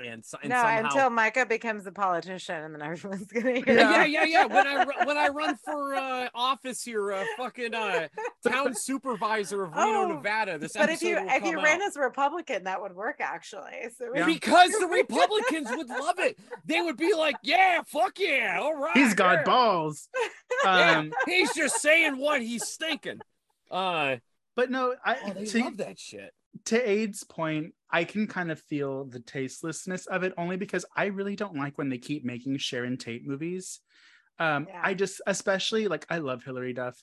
[0.00, 0.84] and, and no, somehow.
[0.84, 3.64] until Micah becomes a politician, and then everyone's gonna hear.
[3.66, 4.44] yeah, yeah, yeah, yeah.
[4.46, 8.08] When I when I run for uh, office here, uh, fucking uh,
[8.46, 10.58] town supervisor of Reno, Oh, Nevada.
[10.58, 11.88] This But if you if you ran out.
[11.88, 13.88] as a Republican, that would work actually.
[13.96, 14.26] So Yeah.
[14.26, 16.38] because the Republicans would love it.
[16.64, 20.08] They would be like, "Yeah, fuck yeah, all right." He's got yeah." balls.
[20.66, 23.20] Um, he's just saying what he's thinking.
[23.70, 24.16] Uh,
[24.56, 26.32] but no, I oh, they to, love that shit.
[26.66, 31.06] To Aid's point, I can kind of feel the tastelessness of it only because I
[31.06, 33.80] really don't like when they keep making Sharon Tate movies.
[34.38, 34.80] Um, Yeah.
[34.82, 37.00] I just, especially like, I love Hilary Duff.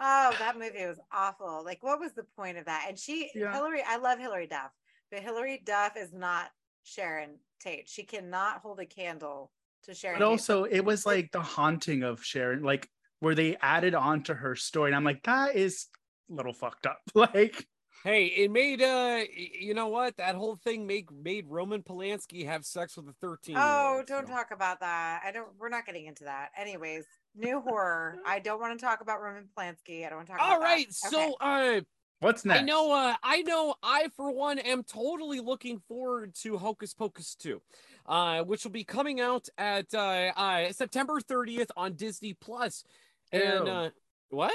[0.00, 1.62] Oh, that movie was awful.
[1.64, 2.86] Like, what was the point of that?
[2.88, 3.52] And she, Yeah.
[3.52, 4.70] Hilary, I love Hilary Duff,
[5.10, 6.50] but Hilary Duff is not
[6.82, 7.88] Sharon Tate.
[7.88, 9.52] She cannot hold a candle
[9.84, 10.18] to Sharon.
[10.18, 10.30] But Tate.
[10.32, 12.88] also, it was like the haunting of Sharon, like
[13.20, 14.90] where they added on to her story.
[14.90, 15.86] And I'm like, that is
[16.30, 16.98] a little fucked up.
[17.14, 17.66] Like,
[18.04, 20.18] Hey, it made uh, you know what?
[20.18, 23.56] That whole thing made made Roman Polanski have sex with a thirteen.
[23.58, 25.22] oh, don't talk about that.
[25.24, 25.48] I don't.
[25.58, 26.50] We're not getting into that.
[26.54, 28.18] Anyways, new horror.
[28.26, 30.04] I don't want to talk about Roman Polanski.
[30.04, 30.42] I don't want to talk.
[30.42, 30.94] All about right, that.
[30.94, 31.78] so Okay.
[31.78, 31.80] uh,
[32.20, 32.60] what's next?
[32.60, 37.34] I know, uh, I know, I for one am totally looking forward to Hocus Pocus
[37.36, 37.60] 2,
[38.04, 42.84] uh, which will be coming out at uh, uh, September 30th on Disney Plus.
[43.32, 43.72] And Ew.
[43.72, 43.90] uh,
[44.28, 44.52] what?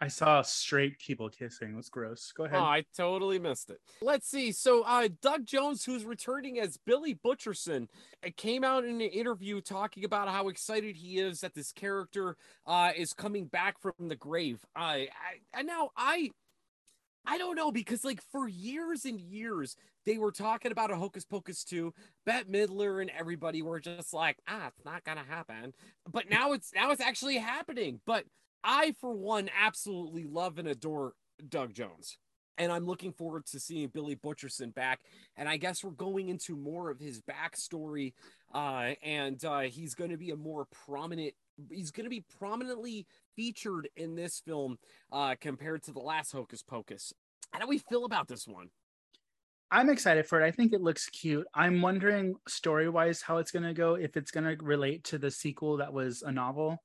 [0.00, 1.72] I saw straight people kissing.
[1.72, 2.32] It was gross.
[2.32, 2.58] Go Oh, ahead.
[2.60, 3.80] I totally missed it.
[4.02, 4.52] Let's see.
[4.52, 7.88] So, uh, Doug Jones, who's returning as Billy Butcherson,
[8.24, 12.36] uh, came out in an interview talking about how excited he is that this character
[12.66, 14.64] uh, is coming back from the grave.
[14.76, 15.08] Uh, I,
[15.54, 16.30] and now I,
[17.24, 21.24] I don't know because like for years and years they were talking about a Hocus
[21.24, 21.92] Pocus 2.
[22.24, 25.72] Bette Midler and everybody were just like, ah, it's not gonna happen.
[26.10, 28.00] But now it's now it's actually happening.
[28.06, 28.24] But
[28.66, 31.12] I, for one, absolutely love and adore
[31.48, 32.18] Doug Jones.
[32.58, 35.00] And I'm looking forward to seeing Billy Butcherson back.
[35.36, 38.14] And I guess we're going into more of his backstory.
[38.52, 41.34] Uh, and uh, he's going to be a more prominent,
[41.70, 44.78] he's going to be prominently featured in this film
[45.12, 47.12] uh, compared to the last Hocus Pocus.
[47.52, 48.70] How do we feel about this one?
[49.70, 50.46] I'm excited for it.
[50.46, 51.46] I think it looks cute.
[51.54, 55.18] I'm wondering story wise how it's going to go, if it's going to relate to
[55.18, 56.82] the sequel that was a novel.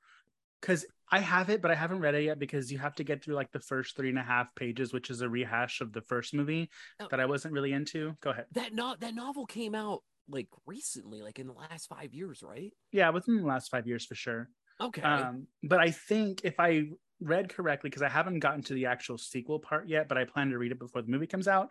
[0.62, 3.24] Because I have it, but I haven't read it yet because you have to get
[3.24, 6.02] through like the first three and a half pages, which is a rehash of the
[6.02, 6.69] first movie
[7.00, 7.08] Oh.
[7.12, 8.15] that I wasn't really into.
[8.21, 8.45] Go ahead.
[8.54, 12.71] That, no- that novel came out like recently, like in the last five years, right?
[12.91, 14.50] Yeah, within the last five years for sure.
[14.80, 15.02] Okay.
[15.02, 16.84] Um, but I think if I
[17.19, 20.50] read correctly, because I haven't gotten to the actual sequel part yet, but I plan
[20.52, 21.69] to read it before the movie comes out.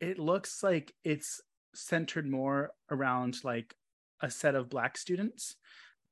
[0.00, 1.40] It looks like it's
[1.74, 3.74] centered more around like
[4.20, 5.56] a set of black students.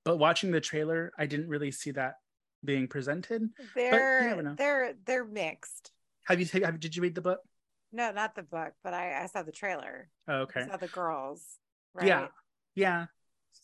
[0.05, 2.15] But watching the trailer, I didn't really see that
[2.65, 3.49] being presented.
[3.75, 4.55] They're never know.
[4.57, 5.93] they're they're mixed.
[6.27, 7.41] Have you have, did you read the book?
[7.93, 10.09] No, not the book, but I, I saw the trailer.
[10.29, 10.61] Oh, okay.
[10.63, 11.43] I saw the girls.
[11.93, 12.07] Right.
[12.07, 12.29] Yeah.
[12.75, 13.07] Yeah.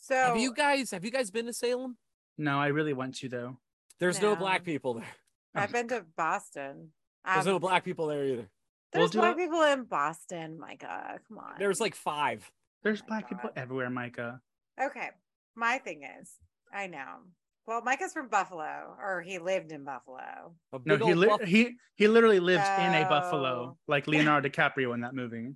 [0.01, 1.97] So Have you guys have you guys been to Salem?
[2.37, 3.57] No, I really want to though.
[4.01, 4.37] There's no, No.
[4.37, 5.07] black people there.
[5.55, 6.91] I've been to Boston.
[7.25, 8.51] There's Um, no black people there either.
[8.95, 9.39] We'll There's black it.
[9.39, 10.59] people in Boston.
[10.59, 11.19] Micah.
[11.29, 11.55] Come on.
[11.59, 12.51] There's like five.
[12.83, 14.41] There's my black people everywhere, Micah.
[14.81, 15.11] Okay.
[15.57, 16.31] My thing is,
[16.73, 17.21] I know.
[17.67, 20.55] Well, Micah's from Buffalo, or he lived in Buffalo.
[20.85, 23.09] No, he li- buff- he he literally lives in a Oh.
[23.09, 25.55] buffalo, like Leonardo DiCaprio in that movie.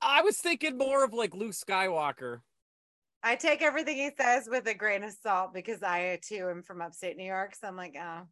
[0.00, 2.40] I was thinking more of like Luke Skywalker.
[3.22, 6.80] I take everything he says with a grain of salt because I too am from
[6.82, 7.54] upstate New York.
[7.54, 8.22] So I'm like, oh,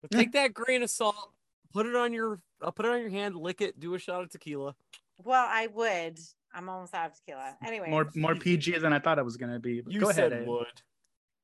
[0.00, 1.32] But take that grain of salt,
[1.72, 4.22] put it on your uh, put it on your hand, lick it, do a shot
[4.22, 4.74] of tequila.
[5.18, 6.18] well, I would.
[6.54, 7.56] I'm almost out of tequila.
[7.64, 9.80] Anyway, More more PG than I thought it was gonna be.
[9.80, 10.42] But You Go said ahead.
[10.42, 10.48] Abe.
[10.48, 10.82] would.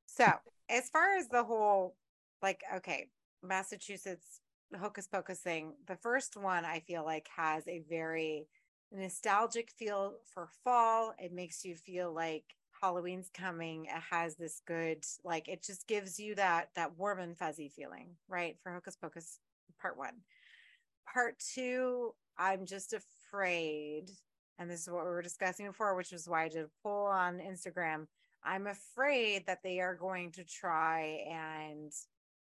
[0.06, 0.30] So,
[0.68, 1.96] as far as the whole,
[2.42, 3.08] like, okay,
[3.42, 4.40] Massachusetts
[4.78, 8.46] hocus pocus thing, the first one I feel like has a very
[8.92, 11.14] nostalgic feel for fall.
[11.18, 12.44] It makes you feel like
[12.82, 13.86] Halloween's coming.
[13.86, 18.16] It has this good, like, it just gives you that that warm and fuzzy feeling,
[18.28, 18.56] right?
[18.62, 19.40] For hocus pocus
[19.80, 20.14] part one.
[21.12, 24.10] Part two, I'm just afraid,
[24.58, 27.06] and this is what we were discussing before, which is why I did a poll
[27.06, 28.06] on Instagram.
[28.44, 31.92] I'm afraid that they are going to try and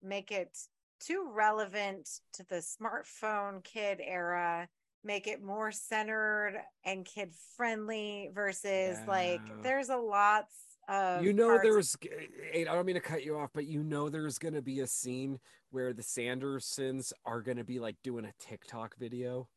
[0.03, 0.57] make it
[1.01, 4.69] too relevant to the smartphone kid era,
[5.03, 10.55] make it more centered and kid friendly versus like there's a lots
[10.89, 11.97] of you know parts- there's
[12.55, 15.39] I don't mean to cut you off, but you know there's gonna be a scene
[15.71, 19.49] where the Sandersons are gonna be like doing a TikTok video.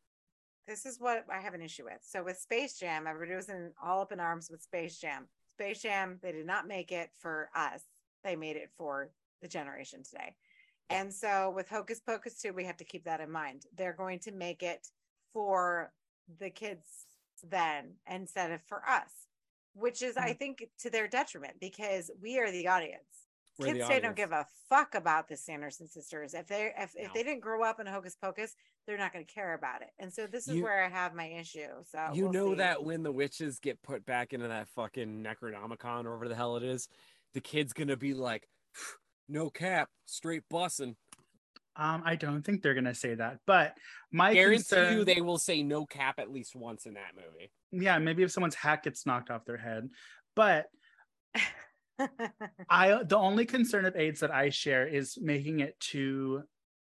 [0.68, 2.00] This is what I have an issue with.
[2.02, 5.26] So with Space Jam, everybody was in all up in arms with Space Jam.
[5.54, 7.80] Space Jam, they did not make it for us.
[8.22, 10.34] They made it for the generation today.
[10.90, 13.64] And so with Hocus Pocus 2, we have to keep that in mind.
[13.76, 14.86] They're going to make it
[15.32, 15.90] for
[16.38, 16.86] the kids
[17.48, 19.10] then instead of for us,
[19.74, 20.38] which is, I mm-hmm.
[20.38, 23.27] think, to their detriment because we are the audience.
[23.58, 26.32] We're Kids the today don't give a fuck about the Sanderson sisters.
[26.32, 27.10] If they if, if No.
[27.14, 28.54] they didn't grow up in Hocus Pocus,
[28.86, 29.88] they're not going to care about it.
[29.98, 31.66] And so this is You- where I have my issue.
[31.84, 32.58] So you we'll know see.
[32.58, 36.56] that when the witches get put back into that fucking Necronomicon or whatever the hell
[36.56, 36.88] it is,
[37.34, 38.48] the kid's gonna be like,
[39.28, 40.94] no cap, straight bussing.
[41.74, 43.76] Um, I don't think they're gonna say that, but
[44.12, 47.50] my Guarantee concern, you they will say no cap at least once in that movie.
[47.72, 49.88] yeah, maybe if someone's hat gets knocked off their head,
[50.34, 50.66] but
[52.70, 56.42] I the only concern of Aid's that I share is making it too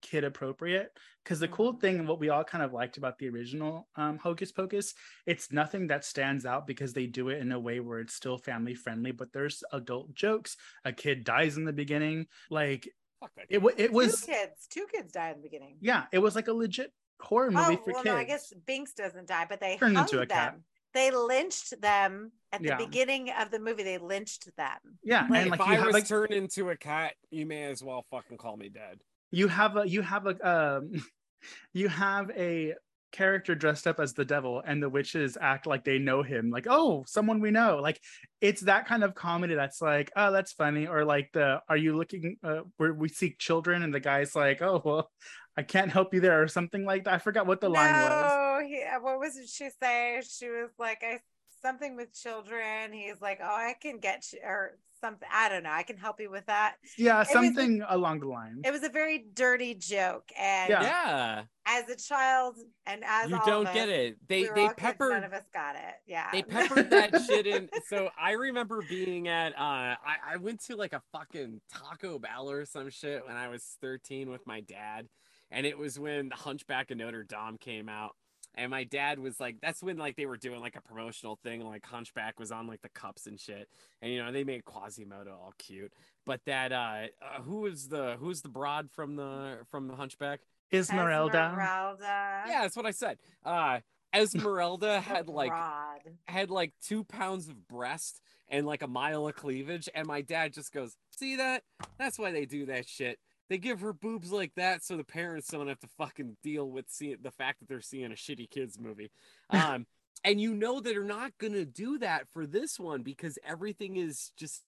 [0.02, 0.90] kid appropriate.
[1.22, 4.18] Because the cool thing and what we all kind of liked about the original um,
[4.18, 4.92] Hocus Pocus,
[5.24, 8.36] it's nothing that stands out because they do it in a way where it's still
[8.36, 10.56] family friendly, but there's adult jokes.
[10.84, 12.86] A kid dies in the beginning, like
[13.20, 13.46] Fuck that.
[13.48, 13.62] it.
[13.62, 14.66] wa- It two was kids.
[14.68, 15.76] Two kids die in the beginning.
[15.80, 18.12] yeah, it was like a legit horror movie oh, for well, kids.
[18.12, 20.28] no, I guess Binks doesn't die, but they Turned into a them.
[20.28, 20.58] cat.
[20.94, 22.76] They lynched them at the Yeah.
[22.76, 23.82] beginning of the movie.
[23.82, 24.78] They lynched them.
[25.02, 27.46] yeah, Right, and like if you I have was like turned into a cat, you
[27.46, 29.00] may as well fucking call me dead.
[29.30, 30.92] you have a you have a um
[31.74, 32.74] you have a
[33.12, 36.66] character dressed up as the devil and the witches act like they know him like
[36.68, 38.00] oh someone we know like
[38.40, 41.96] it's that kind of comedy that's like oh that's funny or like the are you
[41.96, 45.10] looking uh, where we seek children and the guy's like oh well
[45.56, 48.10] i can't help you there or something like that i forgot what the line was
[48.10, 48.43] no,
[48.74, 50.20] he, uh, what was it she say?
[50.28, 51.18] She was like, I
[51.62, 52.92] something with children.
[52.92, 55.28] He's like, oh, I can get you or something.
[55.32, 55.70] I don't know.
[55.72, 56.74] I can help you with that.
[56.98, 60.82] yeah was- something along the line It was a very dirty joke, and Yeah.
[60.82, 62.56] Yeah, as a child
[62.86, 64.16] and as you all don't of get us, it.
[64.28, 65.94] They we were they all kids, peppered None of us got it.
[66.06, 67.70] Yeah, they peppered that shit in.
[67.88, 72.50] So I remember being at uh I, I went to like a fucking Taco Bell
[72.50, 75.08] or some shit when I was 13 with my dad.
[75.50, 78.16] And it was when the Hunchback of Notre Dame came out.
[78.56, 81.64] And my dad was like, that's when like they were doing like a promotional thing,
[81.64, 83.68] like Hunchback was on like the cups and shit.
[84.00, 85.92] And you know, they made Quasimodo all cute.
[86.24, 90.40] But that uh, uh who was the who's the broad from the from the Hunchback?
[90.72, 92.42] esmeralda Esmeralda.
[92.46, 93.18] Yeah, that's what I said.
[93.44, 93.80] Uh
[94.14, 96.00] Esmeralda had like Rod.
[96.26, 100.52] had like two pounds of breast and like a mile of cleavage, and my dad
[100.52, 101.62] just goes, "See that?
[101.98, 103.18] That's why they do that shit.
[103.48, 106.86] They give her boobs like that so the parents don't have to fucking deal with
[106.88, 109.10] seeing the fact that they're seeing a shitty kids movie."
[109.50, 109.86] Um,
[110.24, 114.32] and you know that they're not gonna do that for this one because everything is
[114.36, 114.62] just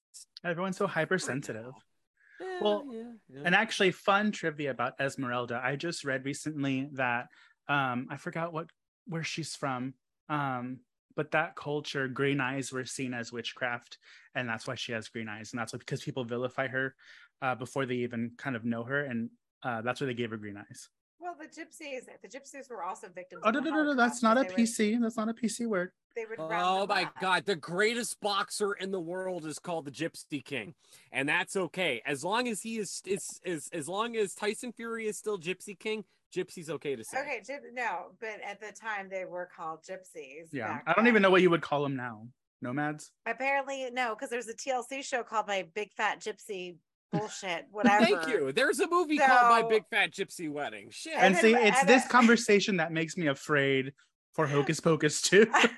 [0.44, 1.72] everyone's so hypersensitive
[2.40, 3.40] Yeah, Well, yeah, yeah.
[3.44, 5.60] And actually, fun trivia about Esmeralda.
[5.62, 7.28] I just read recently that
[7.68, 8.68] um, I forgot what
[9.06, 9.94] where she's from,
[10.28, 10.80] um,
[11.16, 13.98] but that culture, green eyes were seen as witchcraft,
[14.34, 16.94] and that's why she has green eyes, and that's why because people vilify her
[17.43, 19.30] uh, before they even kind of know her, and
[19.62, 20.89] uh, that's why they gave her green eyes.
[21.18, 23.43] Well, the gypsies, the gypsies were also victims.
[23.45, 23.95] Oh of no no no no!
[23.95, 25.01] That's not a Holocaust, 'cause PC.
[25.01, 25.93] That's not a PC word.
[26.14, 27.20] They would, Oh my up.
[27.20, 30.74] god, the greatest boxer in the world is called the Gypsy King.
[31.12, 32.01] And that's okay.
[32.07, 35.78] As long as he is is is as long as Tyson Fury is still Gypsy
[35.78, 37.18] King, Gypsy's okay to say.
[37.20, 40.49] Okay, no, but at the time they were called gypsies.
[40.53, 42.28] Yeah, I don't even know what you would call them now.
[42.62, 43.12] Nomads.
[43.26, 46.76] Apparently, no, because there's a TLC show called My Big Fat Gypsy
[47.12, 48.04] Bullshit, whatever.
[48.04, 48.52] Thank you.
[48.52, 50.88] There's a movie called My Big Fat Gypsy Wedding.
[50.90, 51.14] Shit.
[51.14, 53.92] And And then- see, it's and this then- conversation that makes me afraid
[54.34, 55.46] for Hocus Pocus too.
[55.54, 55.68] okay,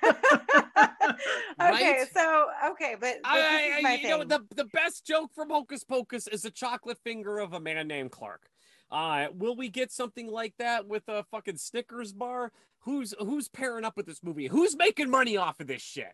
[1.58, 2.06] Right?
[2.14, 5.30] so okay, but, but I, this is I- my you know, the, the best joke
[5.34, 8.48] from Hocus Pocus is a chocolate finger of a man named Clark.
[8.90, 12.52] Uh, will we get something like that with a fucking Snickers bar?
[12.80, 14.46] Who's who's pairing up with this movie?
[14.46, 16.12] Who's making money off of this shit?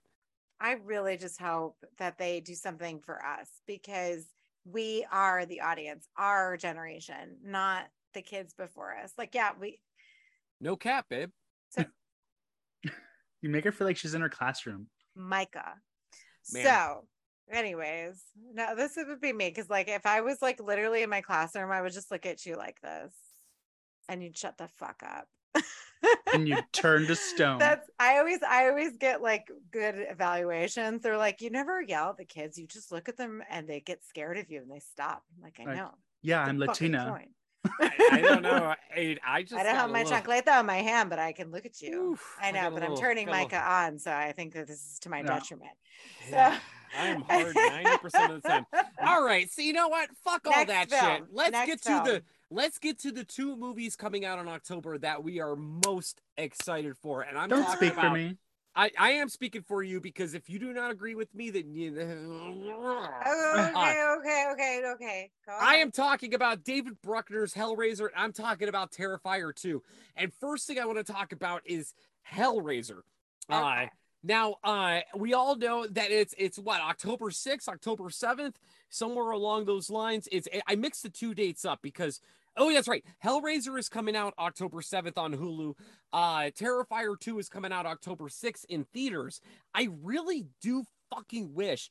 [0.60, 4.24] I really just hope that they do something for us because
[4.64, 7.84] we are the audience, our generation, not
[8.14, 9.12] the kids before us.
[9.18, 9.80] Like, yeah, we
[10.60, 11.30] No cap, babe.
[11.76, 14.86] you make her feel like she's in her classroom.
[15.14, 15.74] Micah.
[16.52, 16.64] Man.
[16.64, 17.04] So,
[17.50, 21.20] anyways, no, this would be me because, like, if I was like literally in my
[21.20, 23.12] classroom, I would just look at you like this,
[24.08, 25.28] and you'd shut the fuck up.
[26.34, 27.58] And you turn to stone.
[27.58, 31.02] That's I always I always get like good evaluations.
[31.02, 32.58] They're like, you never yell at the kids.
[32.58, 35.22] You just look at them and they get scared of you and they stop.
[35.36, 35.90] I'm like, I Like, know.
[36.22, 37.18] yeah, the I'm Latina.
[37.80, 38.74] I, I don't know.
[38.94, 41.50] I, I just I don't have my little- chocolate on my hand, but I can
[41.50, 42.10] look at you.
[42.12, 44.52] Oof, I know, got a but I'm turning got a Micah on, so I think
[44.52, 45.28] that this is to my No.
[45.34, 45.70] detriment.
[46.28, 46.60] Yeah, So-
[46.96, 48.66] I am hard 90% of the time.
[49.04, 50.10] All right, so you know what?
[50.22, 51.16] Fuck all Next that film.
[51.16, 51.24] shit.
[51.32, 52.04] Let's Next get to film.
[52.04, 52.22] the
[52.54, 56.96] let's get to the two movies coming out in October that we are most excited
[56.96, 57.22] for.
[57.22, 58.36] And I'm Don't talking speak for me.
[58.76, 61.72] I, I am speaking for you because if you do not agree with me, then
[61.72, 61.94] you
[63.24, 65.30] Oh, okay, okay, okay, okay.
[65.60, 68.08] I am talking about David Bruckner's Hellraiser.
[68.16, 69.80] I'm talking about Terrifier 2.
[70.16, 71.94] And first thing I want to talk about is
[72.28, 73.02] Hellraiser.
[73.48, 73.86] Uh,
[74.24, 78.54] now, uh, we all know that it's it's what October 6th, October 7th,
[78.88, 80.28] somewhere along those lines.
[80.32, 82.20] It's I mixed the two dates up because
[82.56, 83.04] oh, that's right.
[83.24, 85.74] Hellraiser is coming out October 7th on Hulu.
[86.12, 89.40] Uh, Terrifier 2 is coming out October 6th in theaters.
[89.74, 90.84] I really do
[91.14, 91.90] fucking wish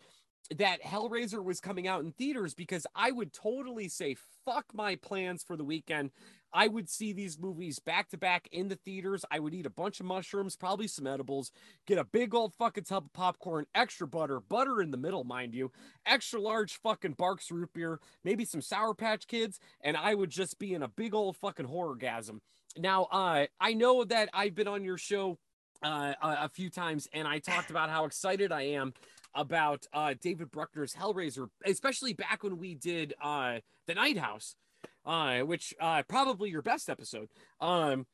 [0.58, 5.44] that Hellraiser was coming out in theaters because I would totally say fuck my plans
[5.44, 6.12] for the weekend.
[6.54, 9.26] I would see these movies back to back in the theaters.
[9.32, 11.52] I would eat a bunch of mushrooms, probably some edibles,
[11.88, 15.56] get a big old fucking tub of popcorn, extra butter, butter in the middle, mind
[15.56, 15.72] you,
[16.06, 20.60] extra large fucking Barq's root beer, maybe some Sour Patch Kids, and I would just
[20.60, 22.40] be in a big old fucking horror gasm.
[22.78, 25.38] Now, uh, I know that I've been on your show
[25.84, 28.94] uh, a, a few times, and I talked about how excited I am
[29.36, 34.56] about uh, David Bruckner's Hellraiser, especially back when we did uh, the Night House,
[35.06, 37.30] uh, which uh, probably your best episode.
[37.60, 38.06] Um,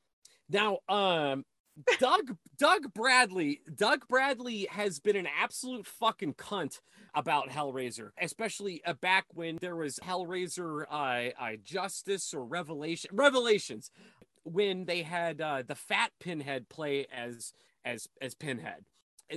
[0.49, 1.45] now, um,
[1.99, 6.79] Doug Doug Bradley Doug Bradley has been an absolute fucking cunt
[7.15, 13.91] about Hellraiser, especially uh, back when there was Hellraiser uh, uh, Justice or Revelation Revelations
[14.43, 17.53] when they had uh, the fat Pinhead play as
[17.85, 18.85] as as Pinhead.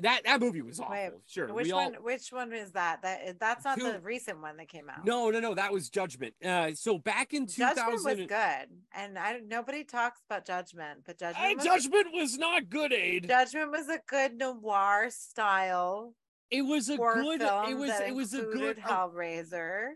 [0.00, 0.92] That that movie was awful.
[0.94, 1.94] Wait, sure, Which all- one?
[2.02, 3.02] Which one is that?
[3.02, 5.04] That that's not the recent one that came out.
[5.04, 5.54] No, no, no.
[5.54, 6.34] That was Judgment.
[6.42, 11.00] Uh, so back in two thousand, Judgment was good, and I nobody talks about Judgment,
[11.04, 12.92] but Judgment was, Judgment was not good.
[12.92, 13.28] Aid.
[13.28, 16.14] Judgment was a good noir style
[16.50, 17.42] It was a good.
[17.42, 17.90] It was.
[18.00, 18.78] It was a good.
[18.78, 19.90] uh, Hellraiser.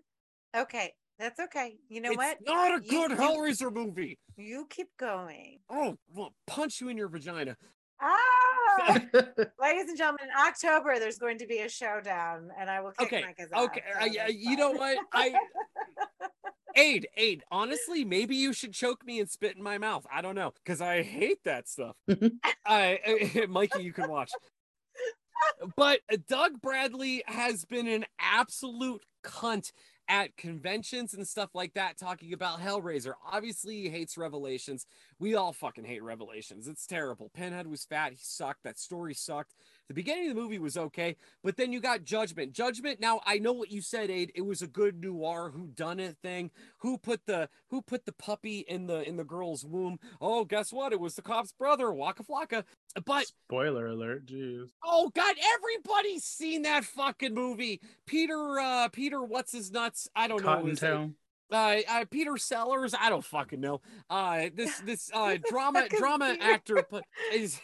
[0.57, 1.77] Okay, that's okay.
[1.89, 2.39] You know it's what?
[2.45, 4.19] not a You- good you- Hellraiser movie.
[4.37, 5.61] You keep going.
[5.71, 7.57] Oh, well, punch you in your vagina.
[8.01, 9.01] Ah,
[9.61, 13.07] ladies and gentlemen, in October there's going to be a showdown, and I will kick
[13.07, 13.65] Okay, Micah's ass.
[13.65, 14.99] Okay, uh, you know what?
[15.13, 15.35] I
[16.77, 17.43] Aid, Aid.
[17.51, 20.07] Honestly, maybe you should choke me and spit in my mouth.
[20.13, 21.97] I don't know, because I hate that stuff.
[22.67, 24.31] I, Mikey, you can watch.
[25.75, 29.73] But Doug Bradley has been an absolute cunt
[30.09, 33.15] at conventions and stuff like that, talking about Hellraiser.
[33.33, 34.87] Obviously, he hates Revelations.
[35.19, 36.69] We all fucking hate Revelations.
[36.69, 37.31] It's terrible.
[37.35, 38.13] Pinhead was fat.
[38.13, 38.65] He sucked.
[38.65, 39.55] That story sucked.
[39.89, 42.53] The beginning of the movie was okay, but then you got Judgment.
[42.53, 43.01] Judgment.
[43.01, 44.33] Now I know what you said, Aid.
[44.35, 46.51] It was a good noir who done it thing.
[46.79, 49.99] Who put the who put the puppy in the in the girl's womb?
[50.21, 50.93] Oh, guess what?
[50.93, 52.65] It was the cop's brother, Waka Flocka.
[53.05, 54.69] But Spoiler alert, jeez.
[54.85, 57.81] Oh God, everybody's seen that fucking movie.
[58.07, 60.09] Peter, uh, Peter, what's his nuts?
[60.15, 60.49] I don't know.
[60.49, 61.13] Cottontail.
[61.51, 62.95] Uh, uh, Peter Sellers.
[62.99, 63.81] I don't fucking know.
[64.11, 66.45] Uh, this this uh drama drama Peter?
[66.53, 67.61] actor put is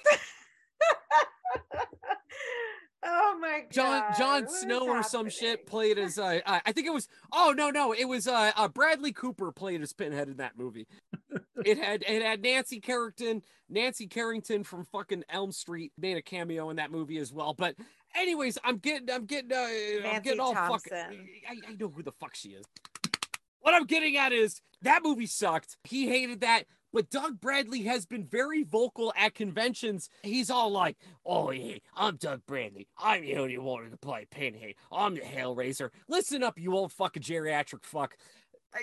[3.04, 3.72] oh my god.
[3.72, 7.08] John John what Snow or some shit played as uh, uh I think it was
[7.32, 10.86] oh no no it was uh, uh Bradley Cooper played as Pinhead in that movie.
[11.64, 16.70] it had it had Nancy Carrington Nancy Carrington from fucking Elm Street made a cameo
[16.70, 17.54] in that movie as well.
[17.54, 17.74] But
[18.14, 22.12] anyways, I'm getting I'm getting uh, I'm getting all fucking I, I know who the
[22.12, 22.64] fuck she is.
[23.62, 25.76] What I'm getting at is that movie sucked.
[25.84, 26.64] He hated that.
[26.92, 30.10] But Doug Bradley has been very vocal at conventions.
[30.22, 32.86] He's all like, "Oh yeah, I'm Doug Bradley.
[32.98, 34.74] I'm the only one who can play Pinhead.
[34.90, 35.88] I'm the Hellraiser.
[36.08, 38.16] Listen up, you old fucking geriatric fuck.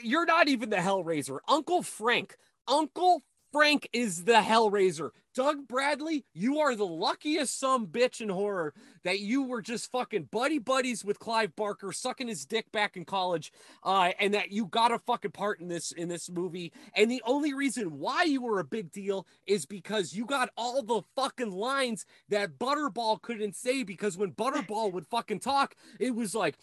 [0.01, 1.39] You're not even the Hellraiser.
[1.47, 2.35] Uncle Frank.
[2.67, 5.11] Uncle Frank is the Hellraiser.
[5.39, 8.73] Doug Bradley, you are the luckiest some bitch in horror
[9.05, 13.05] that you were just fucking buddy buddies with Clive Barker, sucking his dick back in
[13.05, 13.53] college,
[13.85, 16.73] uh, and that you got a fucking part in this in this movie.
[16.93, 20.83] And the only reason why you were a big deal is because you got all
[20.83, 23.83] the fucking lines that Butterball couldn't say.
[23.83, 26.57] Because when Butterball would fucking talk, it was like,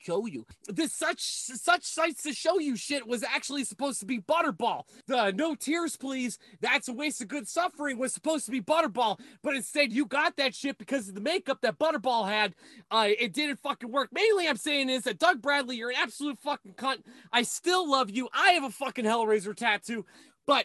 [0.00, 4.18] "Show you." This such such sights to show you shit was actually supposed to be
[4.18, 4.82] Butterball.
[5.06, 6.36] The no tears, please.
[6.80, 10.38] That's a waste of good suffering was supposed to be Butterball, but instead you got
[10.38, 12.54] that shit because of the makeup that Butterball had.
[12.90, 14.08] Uh, it didn't fucking work.
[14.12, 17.02] Mainly, I'm saying is that Doug Bradley, you're an absolute fucking cunt.
[17.34, 18.30] I still love you.
[18.32, 20.06] I have a fucking Hellraiser tattoo,
[20.46, 20.64] but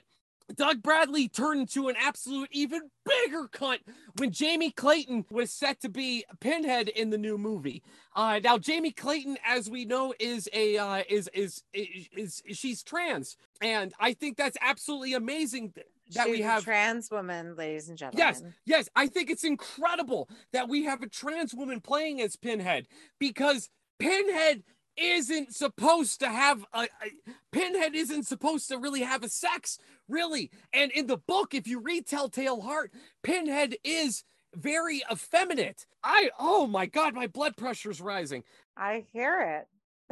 [0.55, 3.79] Doug Bradley turned into an absolute even bigger cunt
[4.17, 7.83] when Jamie Clayton was set to be Pinhead in the new movie.
[8.15, 12.83] Uh, now Jamie Clayton, as we know, is a uh, is, is is is she's
[12.83, 15.73] trans, and I think that's absolutely amazing
[16.13, 16.63] that we have.
[16.63, 18.27] trans woman, ladies and gentlemen.
[18.27, 22.87] Yes, yes, I think it's incredible that we have a trans woman playing as Pinhead
[23.19, 24.63] because Pinhead
[24.97, 29.77] isn't supposed to have a, a Pinhead isn't supposed to really have a sex,
[30.07, 30.51] really.
[30.73, 32.93] And in the book, if you read Telltale Heart,
[33.23, 34.23] Pinhead is
[34.55, 35.85] very effeminate.
[36.03, 38.43] I oh my god, my blood pressure's rising.
[38.77, 39.67] I hear it.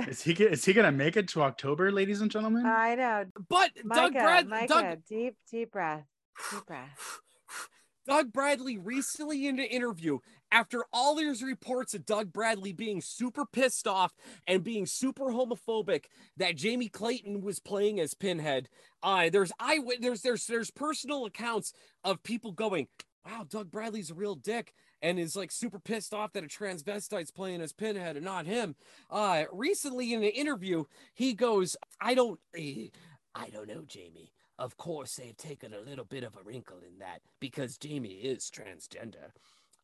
[0.08, 2.66] Is he is he gonna make it to October, ladies and gentlemen?
[2.66, 3.26] I know.
[3.48, 6.06] But Doug Micah, Brad Micah, Doug deep, deep breath.
[6.52, 7.20] Deep breath.
[8.06, 10.18] Doug Bradley recently in an interview
[10.52, 14.14] after all these reports of Doug Bradley being super pissed off
[14.46, 18.68] and being super homophobic that Jamie Clayton was playing as Pinhead.
[19.02, 21.72] Uh, there's I there's there's there's personal accounts
[22.04, 22.88] of people going,
[23.26, 24.74] "Wow, Doug Bradley's a real dick."
[25.04, 28.76] And is like super pissed off that a transvestite's playing as Pinhead and not him.
[29.12, 32.88] Uh, recently in an interview, he goes, "I don't, eh,
[33.36, 34.32] I don't know, Jamie.
[34.58, 38.50] Of course, they've taken a little bit of a wrinkle in that because Jamie is
[38.50, 39.32] transgender.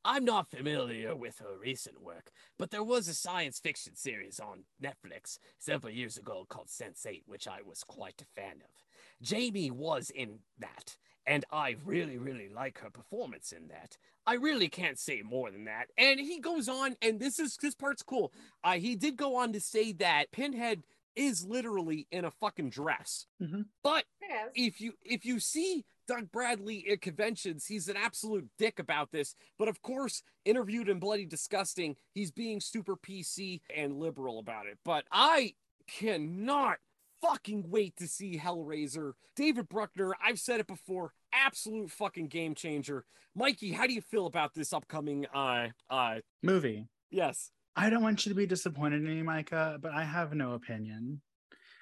[0.06, 4.64] I'm not familiar with her recent work, but there was a science fiction series on
[4.82, 8.86] Netflix several years ago called Sense8, which I was quite a fan of.
[9.22, 10.96] Jamie was in that,
[11.30, 13.98] and I really, really like her performance in that.
[14.26, 15.88] I really can't say more than that.
[15.98, 18.34] And he goes on, and this is this part's cool.
[18.64, 20.84] Uh, he did go on to say that Pinhead
[21.16, 23.26] is literally in a fucking dress.
[23.42, 23.66] Mhm.
[23.84, 24.50] But Yes.
[24.56, 29.36] if you if you see Doug Bradley at conventions, he's an absolute dick about this.
[29.58, 34.80] But of course, interviewed in Bloody Disgusting, he's being super PC and liberal about it.
[34.84, 35.56] But I
[35.88, 36.78] cannot
[37.22, 39.14] fucking wait to see Hellraiser.
[39.36, 43.06] David Bruckner, I've said it before, absolute fucking game changer.
[43.36, 46.88] Mikey, how do you feel about this upcoming uh uh Movie.
[47.10, 47.52] yes.
[47.76, 51.22] I don't want you to be disappointed in me, Micah, but I have no opinion.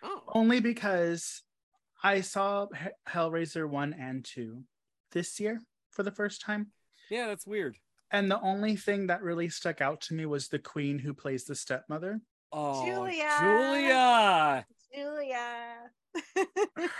[0.03, 0.21] Oh.
[0.27, 1.41] Only because
[2.03, 4.61] I saw H- Hellraiser 1 and 2
[5.11, 6.67] this year for the first time.
[7.09, 7.77] Yeah, that's weird.
[8.11, 11.45] And the only thing that really stuck out to me was the queen who plays
[11.45, 12.21] the stepmother.
[12.51, 13.37] Oh Julia.
[13.41, 14.65] Julia.
[14.93, 15.91] Julia.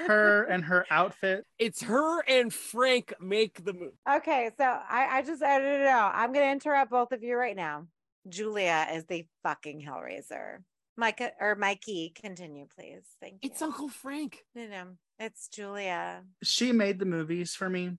[0.07, 1.45] Her and her outfit.
[1.59, 3.93] It's her and Frank make the move.
[4.09, 6.11] Okay, so I, I just edited don't know.
[6.13, 7.87] I'm gonna interrupt both of you right now.
[8.27, 10.57] Julia is the fucking Hellraiser.
[10.97, 13.03] Micah or Mikey, continue, please.
[13.21, 13.49] Thank you.
[13.51, 14.39] It's Uncle Frank.
[14.55, 14.83] no, no,
[15.19, 16.23] it's Julia.
[16.43, 17.97] She made the movies for me.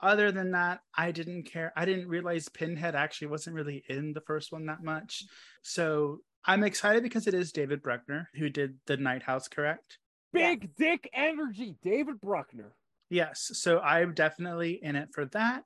[0.00, 1.72] Other than that, I didn't care.
[1.76, 5.22] I didn't realize Pinhead actually wasn't really in the first one that much.
[5.62, 9.98] So I'm excited because it is David Bruckner who did The Night House, correct?
[10.32, 12.74] Big dick energy, David Bruckner.
[13.10, 13.50] Yes.
[13.54, 15.64] So I'm definitely in it for that.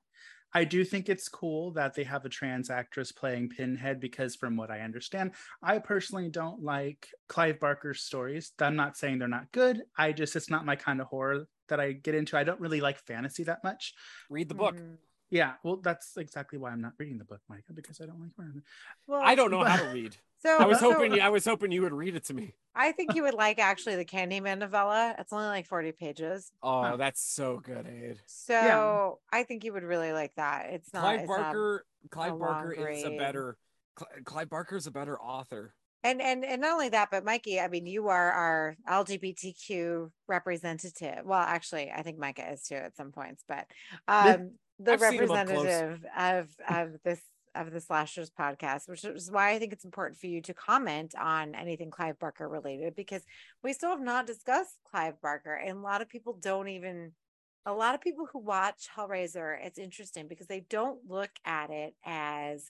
[0.53, 4.55] I do think it's cool that they have a trans actress playing Pinhead because, from
[4.55, 8.53] what I understand, I personally don't like Clive Barker's stories.
[8.59, 9.83] I'm not saying they're not good.
[9.97, 12.37] I just, it's not my kind of horror that I get into.
[12.37, 13.93] I don't really like fantasy that much.
[14.29, 14.77] Read the book.
[14.77, 14.97] Mhm.
[15.29, 18.31] Yeah, well, that's exactly why I'm not reading the book, Micah, because I don't like
[18.37, 18.63] horror.
[19.07, 20.15] Well, I don't know how to read.
[20.39, 22.53] So I was so hoping you, I was hoping you would read it to me.
[22.75, 25.15] I think you would like actually the Candyman novella.
[25.17, 26.51] It's only like 40 pages.
[26.61, 26.95] Oh, Huh.
[26.95, 28.19] that's so good, Aid.
[28.27, 30.67] So I think you would really like that.
[30.69, 31.85] It's not Clive it's not- Barker.
[32.11, 33.57] Clive Barker is a better.
[33.97, 35.73] Cl- Clive Barker's a better author.
[36.03, 41.25] and and and not only that, but Mikey, I mean, you are our LGBTQ representative.
[41.25, 43.65] Well, actually, I think Micah is too at some points, but
[44.07, 45.65] um the I've seen him up close.
[45.65, 47.21] representative of of this
[47.55, 51.15] of the slashers podcast which is why i think it's important for you to comment
[51.19, 53.23] on anything clive barker related because
[53.63, 57.11] we still have not discussed clive barker and a lot of people don't even
[57.65, 61.95] a lot of people who watch hellraiser it's interesting because they don't look at it
[62.05, 62.69] as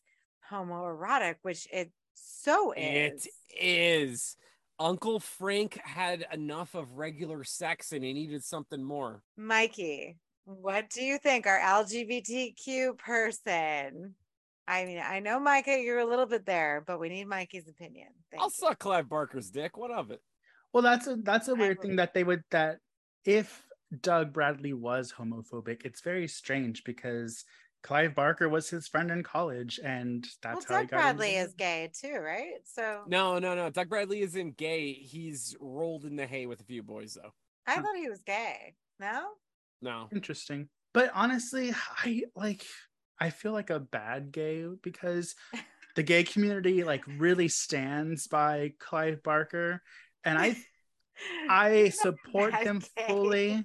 [0.50, 4.38] homoerotic which it so is It is.
[4.80, 9.22] Uncle Frank had enough of regular sex and he needed something more.
[9.36, 10.18] mikey
[10.50, 14.16] what do you think our lgbtq person
[14.68, 18.08] i mean i know micah you're a little bit there but we need mikey's opinion
[18.32, 18.52] Thank I'll you.
[18.52, 19.78] suck Clive Barker's dick.
[19.78, 20.22] What of it?
[20.74, 22.80] Well, that's a that's a weird thing that they would that
[23.24, 23.66] if
[24.02, 27.46] Doug Bradley was homophobic, it's very strange because
[27.84, 30.90] Clive Barker was his friend in college, and that's well, how he got.
[30.90, 32.56] Doug got Bradley into- is gay too, right?
[32.66, 33.70] So No, no, no.
[33.70, 34.92] Doug Bradley isn't gay.
[34.92, 37.32] He's rolled in the hay with a few boys, though.
[37.66, 37.84] I Huh.
[37.84, 38.76] thought he was gay.
[39.00, 39.30] No,
[39.82, 40.10] No.
[40.12, 40.70] interesting.
[40.94, 41.74] But honestly,
[42.04, 42.66] I like
[43.20, 45.36] I feel like a bad gay because
[45.96, 49.82] the gay community like really stands by Clive Barker,
[50.24, 50.56] and I
[51.50, 53.06] I support them gay.
[53.08, 53.64] fully.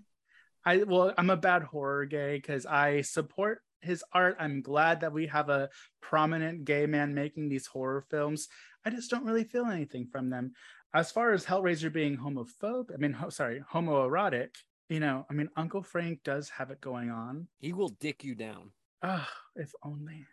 [0.64, 4.36] I well, I'm a bad horror gay because I support his art.
[4.38, 5.68] I'm glad that we have a
[6.00, 8.48] prominent gay man making these horror films.
[8.84, 10.52] I just don't really feel anything from them.
[10.94, 14.50] As far as Hellraiser being homophobe, I mean, ho- sorry, homoerotic.
[14.88, 17.48] You know, I mean, Uncle Frank does have it going on.
[17.58, 18.72] He will dick you down.
[19.02, 20.26] Ah, if only.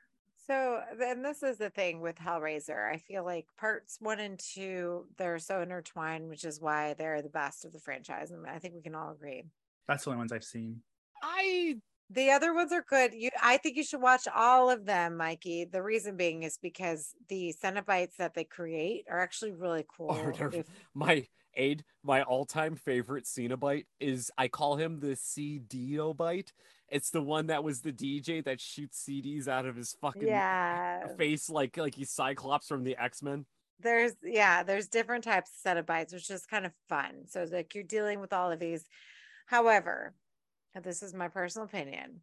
[0.48, 2.92] So then this is the thing with Hellraiser.
[2.92, 7.30] I feel like parts one and two, they're so intertwined, which is why they're the
[7.30, 8.32] best of the franchise.
[8.32, 9.44] And I think we can all agree.
[9.88, 10.82] That's the only ones I've seen.
[11.22, 11.76] I
[12.10, 13.14] The other ones are good.
[13.14, 15.66] You I think you should watch all of them, Mikey.
[15.66, 20.34] The reason being is because the Cenobites that they create are actually really cool.
[20.42, 21.28] Oh, If- my
[21.60, 26.52] aid, my all-time favorite Cenobite is I call him the CDobite.
[26.88, 31.08] It's the one that was the DJ that shoots CDs out of his fucking yeah.
[31.18, 33.46] face like like he's Cyclops from the X-Men.
[33.80, 37.84] there's yeah there's different types of Cenobites which is kind of fun so like you're
[37.84, 38.86] dealing with all of these
[39.46, 40.14] however
[40.84, 42.22] this is my personal opinion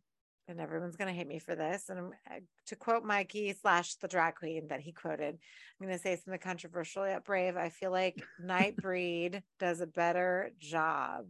[0.48, 3.94] and everyone's going to hate me for this and I'm, uh, to quote mikey slash
[3.96, 5.34] the drag queen that he quoted
[5.80, 10.50] i'm going to say something controversial yet brave i feel like nightbreed does a better
[10.58, 11.26] job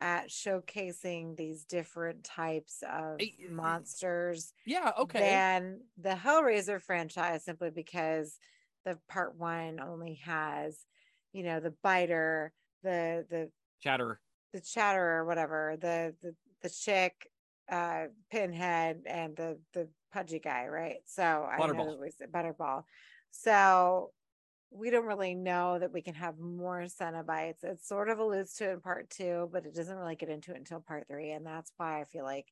[0.00, 5.20] at showcasing these different types of I- monsters Yeah, okay.
[5.20, 8.36] than the Hellraiser franchise simply because
[8.84, 10.76] the part one only has,
[11.32, 13.50] you know, the biter, the the
[13.80, 14.20] Chatter.
[14.52, 17.28] the chatter or whatever, the the the chick,
[17.72, 20.98] uh pinhead and the the pudgy guy, right?
[21.06, 21.90] So I know Butterball.
[21.90, 22.84] that was Butterball.
[23.30, 24.12] So
[24.70, 27.64] we don't really know that we can have more Cenobites.
[27.64, 30.52] It sort of alludes to it in part two, but it doesn't really get into
[30.52, 31.32] it until part three.
[31.32, 32.46] And that's why I feel like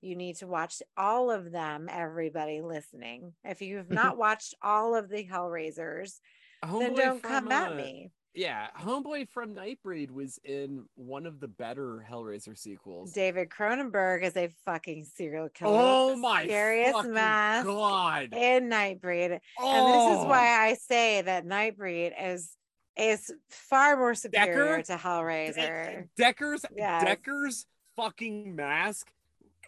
[0.00, 3.32] you need to watch all of them, everybody listening.
[3.44, 6.18] If you have not watched all of the Hellraisers,
[6.62, 8.10] then don't come at uh, me.
[8.34, 13.12] Yeah, Homeboy from Nightbreed was in one of the better Hellraiser sequels.
[13.12, 15.76] David Cronenberg is a fucking serial killer.
[15.78, 18.28] oh my fucking mask god!
[18.32, 19.38] in Nightbreed.
[19.58, 20.28] Oh, And this is oh.
[20.28, 22.56] why I say that Nightbreed is
[22.96, 24.82] is far more superior Decker?
[24.84, 26.08] to Hellraiser.
[26.16, 27.04] Decker's Yes.
[27.04, 27.66] Decker's
[27.96, 29.10] fucking mask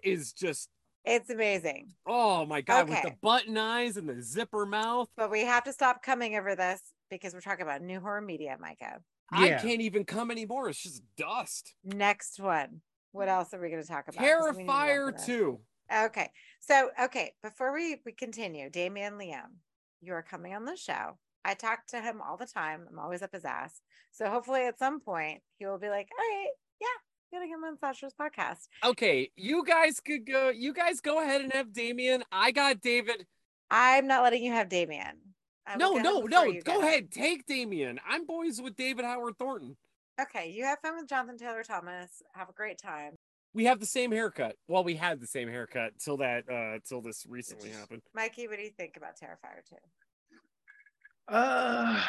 [0.03, 0.71] is just
[1.05, 1.89] It's amazing.
[2.07, 5.09] oh my god with the button eyes and the zipper mouth.
[5.19, 6.81] But we have to stop coming over this
[7.17, 9.01] because we're talking about new horror media, Micah.
[9.33, 10.69] I can't even come anymore.
[10.69, 11.75] It's just dust.
[11.85, 12.81] Next one.
[13.13, 14.21] What else are we going to talk about?
[14.21, 15.61] we need to wrap Terrifier 2.
[16.07, 16.31] Okay.
[16.61, 19.59] So, okay, before we, we continue, Damien Leone,
[20.01, 21.19] you are coming on the show.
[21.45, 22.87] I talk to him all the time.
[22.91, 23.81] I'm always up his ass.
[24.13, 26.51] So hopefully at some point he will be like, all right,
[26.81, 26.87] yeah,
[27.33, 28.69] I'm gonna get him on Sasha's podcast.
[28.85, 30.49] Okay, you guys could go.
[30.51, 32.25] You guys go ahead and have Damien.
[32.33, 33.27] I got David.
[33.71, 35.34] I'm not letting you have Damien.
[35.67, 36.53] I No, no, no.
[36.53, 37.11] before Go ahead.
[37.11, 37.99] Take Damien.
[38.09, 39.77] I'm boys with David Howard Thornton.
[40.21, 42.23] Okay, you have fun with Jonathan Taylor Thomas.
[42.35, 43.15] Have a great time.
[43.53, 44.57] We have the same haircut.
[44.69, 48.03] Well, we had the same haircut till that uh till this recently happened.
[48.15, 49.77] Mikey, what do you think about Terrifier 2?
[51.29, 52.03] Uh,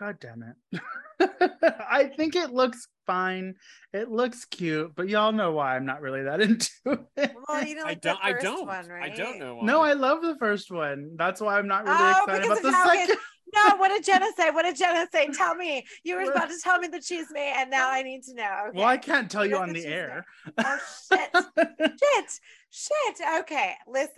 [0.00, 0.80] God damn it.
[1.90, 3.54] I think it looks fine.
[3.92, 6.70] It looks cute, but y'all know why I'm not really that into
[7.18, 7.34] it.
[7.46, 9.12] Well, you know, I like don't the I first don't one, right?
[9.12, 9.66] I don't know why.
[9.66, 11.16] No, I love the first one.
[11.16, 13.16] That's why I'm not really Oh, excited about the of how it- second.
[13.52, 14.50] No, what did Jenna say?
[14.50, 15.26] What did Jenna say?
[15.32, 15.84] Tell me.
[16.04, 16.36] You were What?
[16.36, 18.56] about to tell me the cheese me, and now I need to know.
[18.68, 18.78] Okay.
[18.78, 20.24] Well, I can't tell you What on the the air.
[20.56, 20.78] Oh
[21.12, 21.30] shit.
[21.34, 22.30] shit.
[22.70, 23.26] Shit.
[23.40, 23.74] Okay.
[23.88, 24.14] Listen.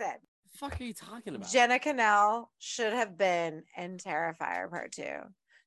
[0.51, 1.49] the fuck are you talking about?
[1.49, 5.17] Jenna Kanell should have been in Terrifier Part Two.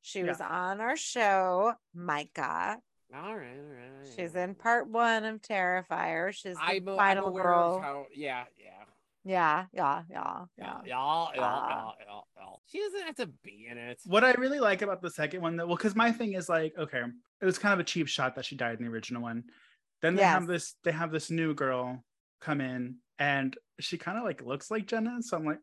[0.06, 2.78] She was on our show, Micah.
[3.12, 3.38] all right, all right.
[3.38, 6.32] all right, She's in part one of Terrifier.
[6.32, 7.76] She's the I'm, a- I'm final aware girl.
[7.78, 8.70] of how yeah, yeah.
[9.24, 10.80] Yeah, yeah, yeah, Yeah, yeah.
[10.86, 11.92] yeah, yeah, Ah.
[11.98, 12.46] yeah, yeah, yeah.
[12.68, 13.98] She doesn't have to be in it.
[14.06, 16.74] What I really like about the second one, though, well, because my thing is like,
[16.78, 17.02] okay,
[17.40, 19.42] it was kind of a cheap shot that she died in the original one.
[20.02, 22.04] Then they have this, they have this new girl
[22.40, 25.20] come in, and she kind of like looks like Jenna.
[25.22, 25.58] So I'm like,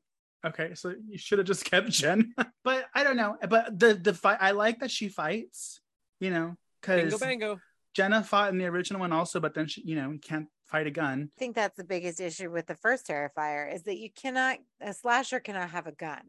[0.46, 2.34] okay, so you should have just kept Jen.
[2.64, 3.38] but I don't know.
[3.48, 5.82] But the the fight, I like that she fights.
[6.20, 7.60] You know, Bingo because bango.
[7.94, 10.91] Jenna fought in the original one also, but then she, you know, can't fight a
[10.91, 11.30] gun.
[11.38, 14.94] I think that's the biggest issue with the first Terrifier is that you cannot a
[14.94, 16.22] slasher cannot have a gun.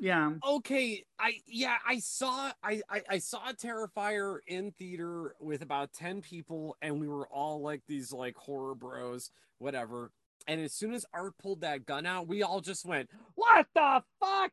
[0.00, 0.32] Yeah.
[0.48, 6.22] Okay, I yeah, I saw I, I I saw Terrifier in theater with about 10
[6.22, 10.10] people and we were all like these like horror bros, whatever.
[10.46, 14.02] And as soon as Art pulled that gun out, we all just went, "What the
[14.20, 14.52] fuck?"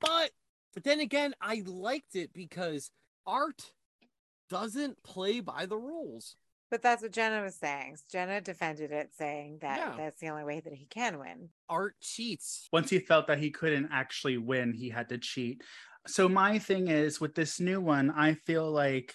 [0.00, 0.30] But
[0.74, 2.90] but then again, I liked it because
[3.26, 3.72] Art
[4.50, 6.36] doesn't play by the rules.
[6.70, 7.96] But that's what Jenna was saying.
[8.10, 9.94] Jenna defended it, saying that Yeah.
[9.96, 11.48] that's the only way that he can win.
[11.68, 12.68] Art cheats.
[12.72, 15.64] once he felt that he couldn't actually win, he had to cheat.
[16.06, 19.14] So my thing is with this new one, I feel like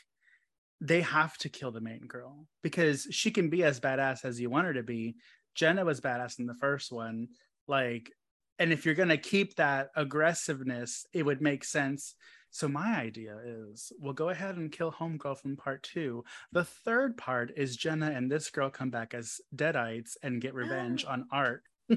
[0.81, 4.49] they have to kill the main girl because she can be as badass as you
[4.49, 5.15] want her to be.
[5.55, 7.29] Jenna was badass in the first one.
[7.67, 8.11] Like,
[8.59, 12.15] and if you're gonna keep that aggressiveness, it would make sense.
[12.51, 16.23] So my idea is we'll go ahead and kill Homegirl from part two.
[16.51, 21.03] The third part is Jenna and this girl come back as deadites and get revenge
[21.07, 21.63] on art.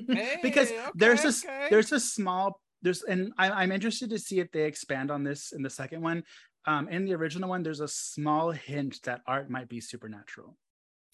[0.42, 1.66] because Hey, there's okay, a s- okay.
[1.70, 5.52] there's a small there's and I, I'm interested to see if they expand on this
[5.52, 6.24] in the second one.
[6.66, 10.56] Um, in the original one, there's a small hint that art might be supernatural.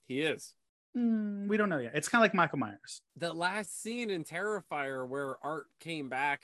[0.08, 0.54] He is.
[0.94, 1.92] Hmm, we don't know yet.
[1.94, 3.00] It's kind of like Michael Myers.
[3.16, 6.42] the last scene in Terrifier where Art came back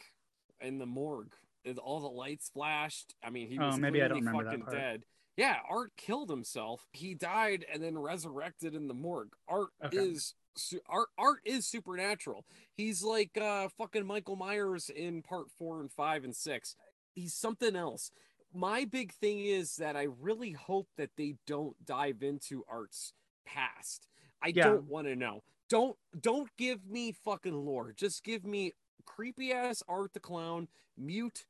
[0.60, 1.34] in the morgue,
[1.64, 3.14] and all the lights flashed.
[3.22, 4.76] I mean, he Oh, was maybe I don't remember that fucking part.
[4.76, 5.04] dead.
[5.36, 6.86] Yeah, Art killed himself.
[6.92, 9.34] He died and then resurrected in the morgue.
[9.46, 9.96] Art Okay.
[9.98, 10.34] is
[10.88, 11.08] Art.
[11.16, 12.44] Art is supernatural.
[12.74, 16.74] He's like uh fucking Michael Myers in part four and five and six.
[17.14, 18.10] He's something else.
[18.52, 23.12] My big thing is that I really hope that they don't dive into Art's
[23.46, 24.08] past.
[24.42, 24.64] I Yeah.
[24.64, 25.42] don't want to know.
[25.68, 27.92] Don't don't give me fucking lore.
[27.92, 28.72] Just give me
[29.04, 31.46] creepy ass Art the clown, mute,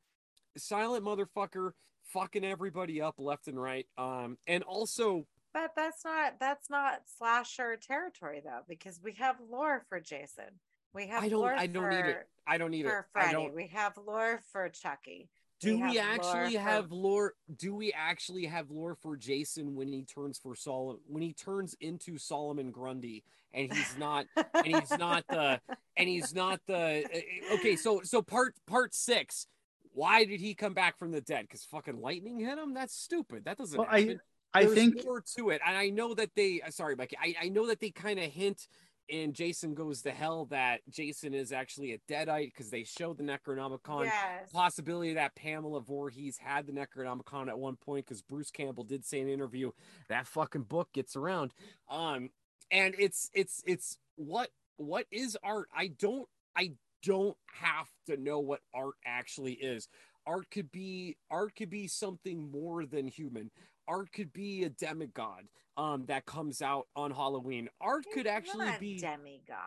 [0.57, 1.71] silent motherfucker,
[2.03, 3.87] fucking everybody up left and right.
[3.97, 9.83] Um, and also But that's not that's not slasher territory though, because we have lore
[9.87, 10.59] for Jason.
[10.93, 12.27] We have I don't lore I don't for, need it.
[12.47, 12.89] I don't need it.
[12.89, 13.33] for I Freddy.
[13.33, 13.55] don't.
[13.55, 15.29] We have lore for Chucky.
[15.59, 17.33] Do we we, have lore actually for- have lore?
[17.57, 21.01] Do we actually have lore for Jason when he turns for Solomon?
[21.07, 25.59] When he turns into Solomon Grundy, and he's not, and he's not the,
[25.97, 27.03] and he's not the.
[27.03, 29.47] uh, Okay, so so part part six.
[29.91, 31.41] Why did he come back from the dead?
[31.41, 32.73] Because fucking lightning hit him.
[32.73, 33.43] That's stupid.
[33.45, 34.19] That doesn't Well, I- happen.
[34.51, 36.61] I There's think more to it, and I know that they.
[36.65, 37.17] uh, Sorry, Mikey.
[37.21, 38.67] I I know that they kind of hint
[39.09, 43.23] in Jason Goes to Hell that Jason is actually a deadite because they showed the
[43.23, 44.51] Necronomicon yes.
[44.51, 49.19] possibility that Pamela Voorhees had the Necronomicon at one point because Bruce Campbell did say
[49.19, 49.71] in an interview
[50.07, 51.53] that fucking book gets around.
[51.89, 52.29] Um,
[52.71, 55.67] and it's it's it's what what is art?
[55.75, 59.87] I don't I don't have to know what art actually is.
[60.25, 63.51] Art could be art could be something more than human.
[63.89, 67.67] Art could be a demigod um that comes out on Halloween.
[67.81, 69.57] Art He's could actually not be demigod.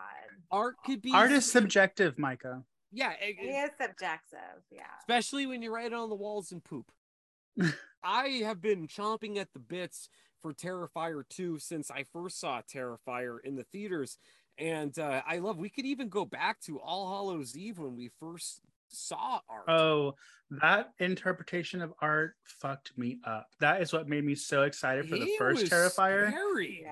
[0.51, 2.63] art could be art is subjective, Micah.
[2.93, 4.63] yeah, it- He is subjective.
[4.71, 4.83] Yeah.
[5.01, 6.93] especially when you write it on the walls and poop.
[8.05, 10.09] I have been chomping at the bits
[10.41, 14.19] for Terrifier 2 since I first saw Terrifier in the theaters.
[14.59, 18.11] And uh, I love, we could even go back to All Hallows Eve when we
[18.21, 18.61] first
[18.93, 19.69] saw art.
[19.69, 20.15] Oh,
[20.61, 23.47] that interpretation of art fucked me up.
[23.61, 26.31] That is what made me so excited for the first was Terrifier.
[26.31, 26.87] Scary.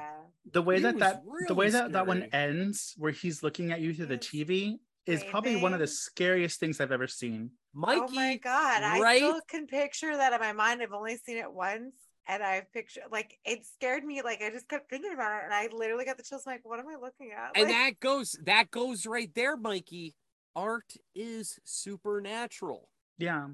[0.53, 3.43] The way He that was that the way really that that one ends, where he's
[3.43, 7.07] looking at you through the TV, is probably one of the scariest things I've ever
[7.07, 7.51] seen.
[7.75, 8.83] Mikey, oh my god.
[8.83, 10.83] I still can picture that in my mind.
[10.83, 11.95] I've only seen it once
[12.31, 14.23] and I picture like it scared me.
[14.23, 16.45] Like I just kept thinking about it, and I literally got the chills.
[16.47, 17.51] I'm like, what am I looking at?
[17.55, 20.15] and that goes that goes right there, Mikey.
[20.61, 22.91] Art is supernatural.
[23.17, 23.49] Yeah.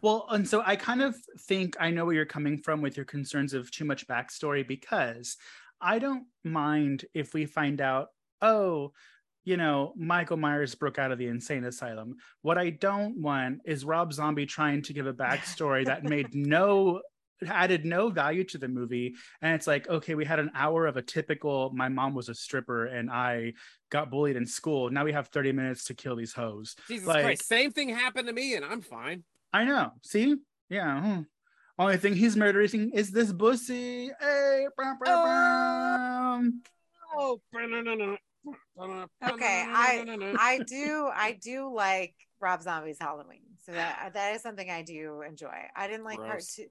[0.00, 3.04] Well, and so I kind of think I know where you're coming from with your
[3.04, 5.36] concerns of too much backstory because
[5.80, 8.08] I don't mind if we find out,
[8.40, 8.92] oh,
[9.44, 12.14] you know, Michael Myers broke out of the insane asylum.
[12.42, 17.02] What I don't want is Rob Zombie trying to give a backstory that made no
[17.46, 20.96] added no value to the movie and it's like okay we had an hour of
[20.96, 23.52] a typical my mom was a stripper and i
[23.90, 27.24] got bullied in school now we have 30 minutes to kill these hoes Jesus Like-
[27.24, 29.24] Christ, same thing happened to me, and I'm fine.
[29.52, 29.92] I know.
[30.02, 30.36] See?
[30.70, 31.00] Yeah.
[31.00, 31.20] hmm.
[31.78, 34.10] Only thing he's murdering is this pussy.
[34.20, 34.66] Hey.
[34.76, 36.62] brum, brum, brum.
[37.14, 37.40] Oh,
[39.28, 40.04] Okay, I
[40.38, 43.42] i do I do like Rob Zombie's Halloween.
[43.64, 45.54] So that that is something I do enjoy.
[45.76, 46.66] I didn't like part two.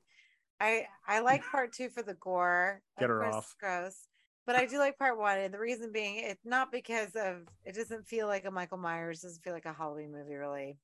[0.61, 2.81] I I like part two for the gore.
[2.99, 3.55] Get Of her course, off.
[3.59, 3.97] Gross.
[4.45, 7.75] But I do like part one, and the reason being, it's not because of it
[7.75, 10.77] doesn't feel like a Michael Myers, doesn't feel like a Halloween movie, really,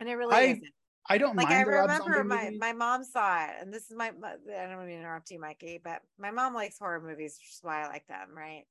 [0.00, 0.64] and it really I isn't.
[1.10, 2.58] I don't Like I mind the Rob remember Zombie my movie.
[2.58, 5.40] my mom saw it, and this is my my- I don't mean to interrupt you,
[5.40, 8.64] Mikey, but my mom likes horror movies, which is why I like them, right?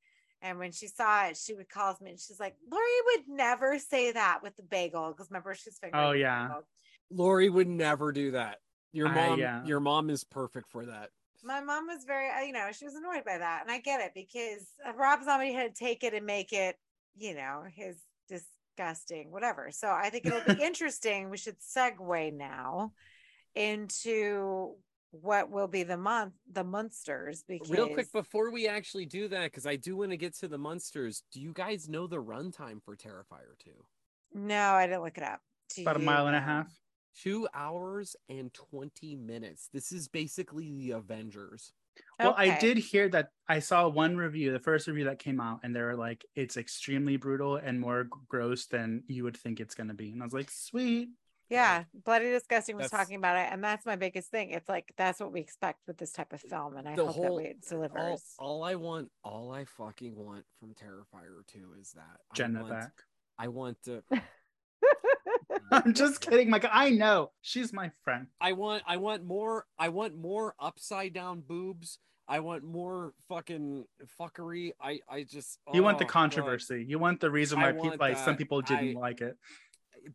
[0.44, 3.80] And when she saw it, she would call me and she's like, Laurie would never
[3.80, 5.10] say that with the bagel.
[5.10, 6.48] Because remember, she's fingering Oh, the yeah.
[6.48, 6.68] bagel.
[7.10, 8.60] Laurie would never do that.
[8.98, 9.64] Your I, mom, yeah.
[9.64, 11.12] your mom is perfect for that.
[11.44, 13.62] My mom was very, uh, you know, she was annoyed by that.
[13.62, 16.78] And I get it because uh, Rob Zombie had to take it and make it,
[17.16, 19.70] you know, his disgusting, whatever.
[19.70, 21.30] So I think it'll be interesting.
[21.30, 22.94] We should segue now
[23.54, 24.74] into
[25.12, 27.44] what will be the month, the Munsters.
[27.48, 30.48] Because Real quick before we actually do that, because I do want to get to
[30.48, 31.22] the Munsters.
[31.32, 33.70] Do you guys know the runtime for Terrifier 2?
[34.34, 35.40] no, I didn't look it up.
[35.76, 36.68] Do About a mile and a half.
[37.24, 39.70] Two hours and 20 minutes.
[39.74, 41.72] This is basically the Avengers.
[42.20, 45.62] Well, I did hear that I saw one review, the first review that came out,
[45.64, 49.74] and they were like, it's extremely brutal and more gross than you would think it's
[49.74, 50.12] going to be.
[50.12, 51.10] And I was like, sweet.
[51.50, 54.52] Yeah, Bloody Disgusting was That's- talking about it, and that's my biggest thing.
[54.52, 57.38] It's like that's what we expect with this type of film, and I hope whole-
[57.38, 58.24] that it All, delivers.
[58.38, 62.74] all I want, all I fucking want from Terrifier 2 is that I Jenna want,
[62.74, 62.92] back.
[63.40, 64.04] I want to,
[65.72, 66.50] I'm just kidding.
[66.50, 68.28] Like, I know she's my friend.
[68.40, 72.00] I want, I want more, I want more upside down boobs.
[72.30, 73.86] I want more fucking
[74.20, 74.72] fuckery.
[74.82, 76.14] I, I just, You want the oh, God.
[76.14, 76.86] controversy.
[76.88, 79.38] You want the reason why people like some people didn't I- like it.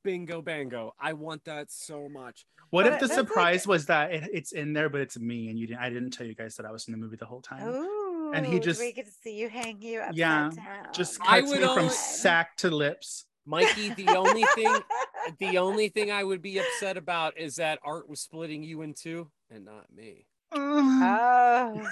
[0.03, 0.95] bingo bango.
[1.01, 2.45] I want that so much.
[2.71, 5.19] What But if the that's like- surprise was that it, it's in there, but it's
[5.19, 5.81] me, and you didn't?
[5.81, 7.67] I didn't tell you guys that I was in the movie the whole time.
[7.67, 10.87] Ooh, And he just- we get to see you hang you upside Yeah, down.
[10.93, 13.25] Just I cuts would me from sack to lips.
[13.45, 14.67] Mikey, the only thing
[15.39, 18.95] the only thing I would be upset about is that Art was splitting you in
[18.95, 20.27] two and not me.
[20.55, 21.83] oh,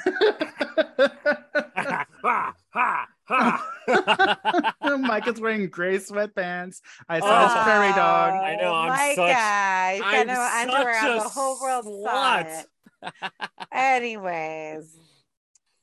[2.22, 4.76] ha, ha, ha.
[4.98, 6.80] Mike is wearing gray sweatpants.
[7.08, 8.32] I saw his ah, prairie dog.
[8.34, 10.40] I know, I'm Micah, such- You've I'm no
[10.74, 11.16] underwear such on.
[11.18, 12.64] a The whole world saw slut.
[13.02, 13.32] it.
[13.72, 14.94] Anyways,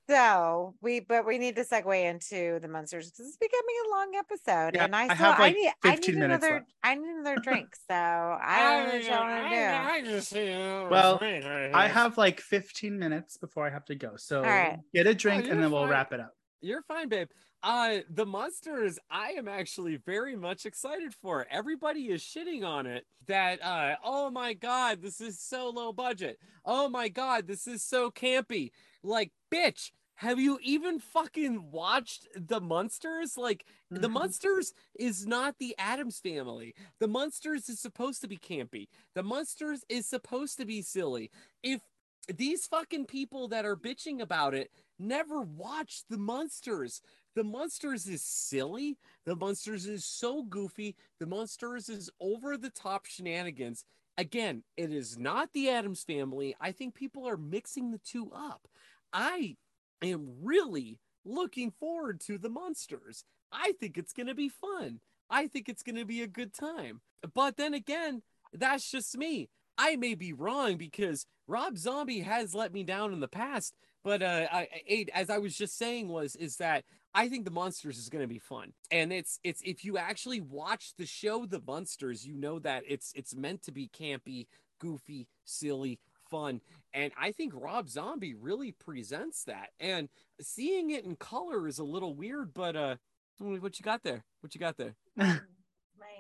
[0.09, 4.11] so we but we need to segue into the Munsters because it's becoming a long
[4.15, 6.73] episode, Yeah, and I, I still, have, like, I need I need another left.
[6.83, 7.75] I need another drink.
[7.89, 10.11] So I don't know what y'all want to do.
[10.11, 14.13] just, you know, Well, I have like 15 minutes before I have to go.
[14.17, 14.79] So right.
[14.93, 16.33] get a oh, drink you're and then we'll wrap it up.
[16.61, 17.27] You're fine, babe.
[17.63, 21.45] Uh, the Munsters, I am actually very much excited for.
[21.49, 23.05] Everybody is shitting on it.
[23.27, 26.39] That, uh, oh my god, this is so low budget.
[26.65, 28.71] Oh my god, this is so campy.
[29.03, 33.37] Like, bitch, have you even fucking watched the Munsters?
[33.37, 34.13] Like, the Mhm.
[34.13, 36.73] Munsters is not the Addams family.
[36.99, 38.87] The Munsters is supposed to be campy.
[39.13, 41.31] The Munsters is supposed to be silly.
[41.63, 41.81] If
[42.27, 47.01] these fucking people that are bitching about it never watched the Munsters.
[47.37, 48.97] The Munsters is silly.
[49.25, 50.95] The Munsters is so goofy.
[51.19, 53.85] The Munsters is over the top shenanigans.
[54.17, 56.55] Again, it is not the Addams family.
[56.59, 58.67] I think people are mixing the two up.
[59.13, 59.55] I
[60.01, 63.23] am really looking forward to the Munsters.
[63.51, 64.99] I think it's going to be fun.
[65.29, 67.01] I think it's going to be a good time.
[67.35, 69.51] But then again, that's just me.
[69.77, 73.75] I may be wrong because Rob Zombie has let me down in the past.
[74.03, 76.85] But uh, I, as I was just saying, was is that
[77.17, 80.39] I think the Munsters is going to be fun, and it's it's if you actually
[80.39, 84.45] watch the show, the Munsters, you know that it's it's meant to be campy,
[84.79, 85.99] goofy, silly,
[86.29, 86.61] fun,
[86.93, 89.69] and I think Rob Zombie really presents that.
[89.79, 90.09] And
[90.39, 92.95] seeing it in color is a little weird, but uh,
[93.39, 94.23] what you got there?
[94.41, 94.95] What you got there?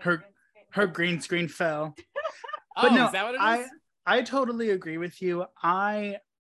[0.01, 0.25] Her-
[0.71, 1.95] Her green screen fell.
[2.79, 3.69] But oh, no, is that what it is?
[4.05, 5.45] I I totally agree with you.
[5.63, 6.17] I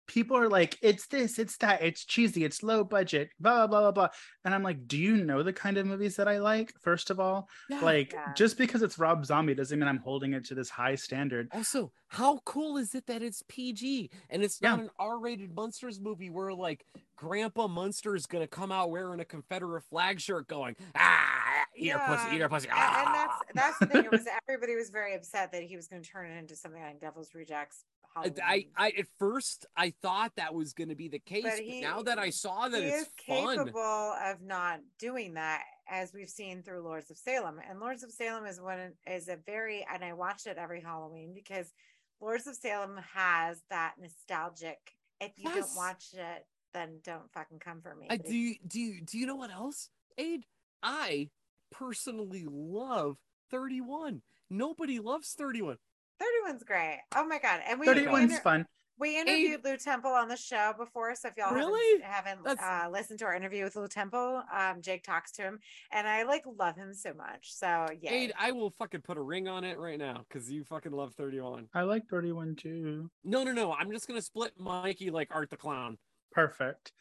[0.09, 3.81] people are like, it's this, it's that, it's cheesy, it's low budget, blah, blah, blah,
[3.81, 4.09] blah, blah.
[4.45, 6.73] And I'm like, do you know the kind of movies that I like?
[6.81, 7.49] First of all,
[7.83, 8.33] like, Yeah.
[8.35, 11.49] just because it's Rob Zombie doesn't mean I'm holding it to this high standard.
[11.53, 14.71] Also, how cool is it that it's PG and it's Yeah.
[14.71, 16.85] not an R-rated Munsters movie where like
[17.17, 21.99] Grandpa Munster is gonna come out wearing a Confederate flag shirt, going ah, eat her
[22.07, 22.35] pussy, Yeah.
[22.37, 22.69] eat her pussy.
[22.69, 23.13] And, and ah."
[23.53, 24.05] that's that's the thing.
[24.07, 26.83] It was everybody was very upset that he was going to turn it into something
[26.83, 27.85] like Devil's Rejects.
[28.19, 28.67] I, Halloween.
[28.77, 32.03] I, I at first I thought that was gonna be the case, But but, now
[32.03, 36.29] that I saw that he it's is fun, capable of not doing that, as we've
[36.29, 37.61] seen through Lords of Salem.
[37.69, 41.33] And Lords of Salem is one is a very and I watch it every Halloween
[41.35, 41.73] because
[42.21, 44.79] Lords of Salem has that nostalgic.
[45.21, 45.69] If you Yes.
[45.69, 48.09] don't watch it, then don't fucking come for me.
[48.09, 48.35] Do.
[48.37, 49.89] you- Do you, do you know what else,
[50.19, 50.45] Aid?
[50.83, 51.31] I
[51.71, 53.19] personally love
[53.51, 54.23] 31.
[54.51, 55.79] Nobody loves 31.
[56.21, 57.01] 31's great.
[57.17, 57.61] Oh my god!
[57.69, 58.67] And we 31's we, inter- fun.
[58.99, 62.01] we interviewed Lew Temple on the show before, so if y'all Really?
[62.03, 65.59] haven't, haven't uh, listened to our interview with Lew Temple, um, Jake talks to him,
[65.93, 67.53] and I like love him so much.
[67.55, 70.65] So yeah, Aid, I will fucking put a ring on it right now because you
[70.65, 71.69] fucking love 31.
[71.75, 73.11] I like 31 too.
[73.25, 73.73] No, no, no.
[73.73, 75.99] I'm just gonna split Mikey like Art the Clown.
[76.33, 76.93] Perfect.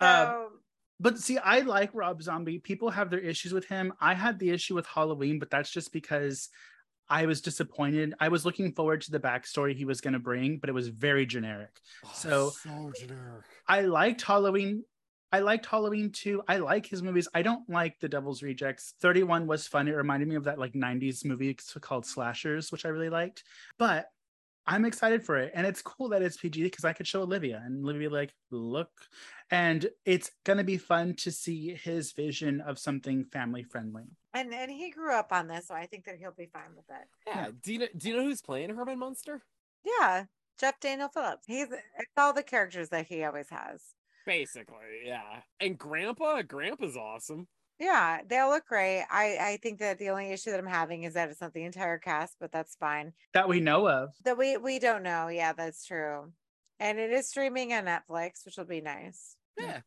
[0.00, 0.44] so Uh,
[1.00, 2.58] but see, I like Rob Zombie.
[2.60, 3.92] People have their issues with him.
[4.00, 6.48] I had the issue with Halloween, but that's just because
[7.08, 8.14] I was disappointed.
[8.18, 10.88] I was looking forward to the backstory he was going to bring, but it was
[10.88, 11.70] very generic.
[12.04, 13.44] Oh, so- so generic.
[13.68, 14.84] I liked Halloween.
[15.32, 16.42] I liked Halloween too.
[16.46, 17.26] I like his movies.
[17.34, 18.94] I don't like The Devil's Rejects.
[19.00, 19.88] 31 was fun.
[19.88, 23.42] It reminded me of that like 90s movie called Slashers, which I really liked.
[23.76, 24.06] But
[24.66, 25.52] I'm excited for it.
[25.54, 28.90] And it's cool that it's PG because I could show Olivia and Olivia like, look.
[29.50, 34.04] And it's gonna be fun to see his vision of something family friendly.
[34.32, 36.86] and and he grew up on this, so I think that he'll be fine with
[36.88, 37.06] it.
[37.26, 37.48] Yeah.
[37.62, 37.86] Do you know?
[37.96, 39.42] Do you know who's playing Herman Munster?
[39.84, 40.24] Yeah,
[40.58, 41.44] Jeff Daniel Phillips.
[41.46, 43.82] He's it's all the characters that he always has.
[44.26, 45.40] Basically, yeah.
[45.60, 47.46] And Grandpa, Grandpa's awesome.
[47.78, 49.04] Yeah, they all look great.
[49.10, 51.64] I I think that the only issue that I'm having is that it's not the
[51.64, 53.12] entire cast, but that's fine.
[53.32, 54.10] That we know of.
[54.24, 55.28] That we we don't know.
[55.28, 56.32] Yeah, that's true.
[56.78, 59.36] And it is streaming on Netflix, which will be nice.
[59.58, 59.80] Yeah.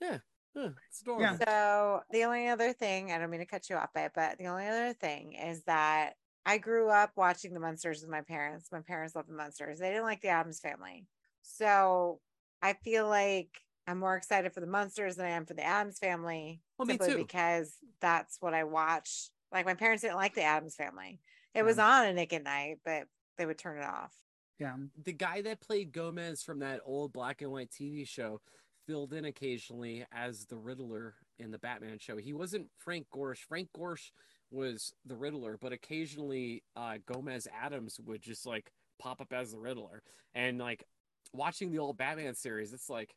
[0.00, 0.18] Yeah.
[0.54, 0.68] yeah.
[0.88, 1.22] It's adorable.
[1.22, 1.36] Yeah.
[1.44, 4.46] So the only other thing, I don't mean to cut you off, babe, but the
[4.46, 6.14] only other thing is that
[6.44, 8.68] I grew up watching the Munsters with my parents.
[8.70, 9.78] My parents loved the Munsters.
[9.78, 11.06] They didn't like the Addams family.
[11.42, 12.20] So
[12.62, 13.48] I feel like
[13.86, 16.60] I'm more excited for the Munsters than I am for the Addams family.
[16.78, 17.16] Well, me too.
[17.16, 19.30] because that's what I watched.
[19.52, 21.20] Like my parents didn't like the Addams family.
[21.54, 23.04] It was on a Nick at Night, but
[23.38, 24.12] they would turn it off.
[24.58, 24.74] Yeah.
[25.04, 28.40] the guy that played Gomez from that old black and white TV show
[28.86, 32.16] filled in occasionally as the Riddler in the Batman show.
[32.16, 33.38] He wasn't Frank Gorsh.
[33.38, 34.10] Frank Gorsh
[34.50, 39.58] was the Riddler, but occasionally uh, Gomez Addams would just like pop up as the
[39.58, 40.02] Riddler.
[40.34, 40.84] And like
[41.32, 43.14] watching the old Batman series, it's like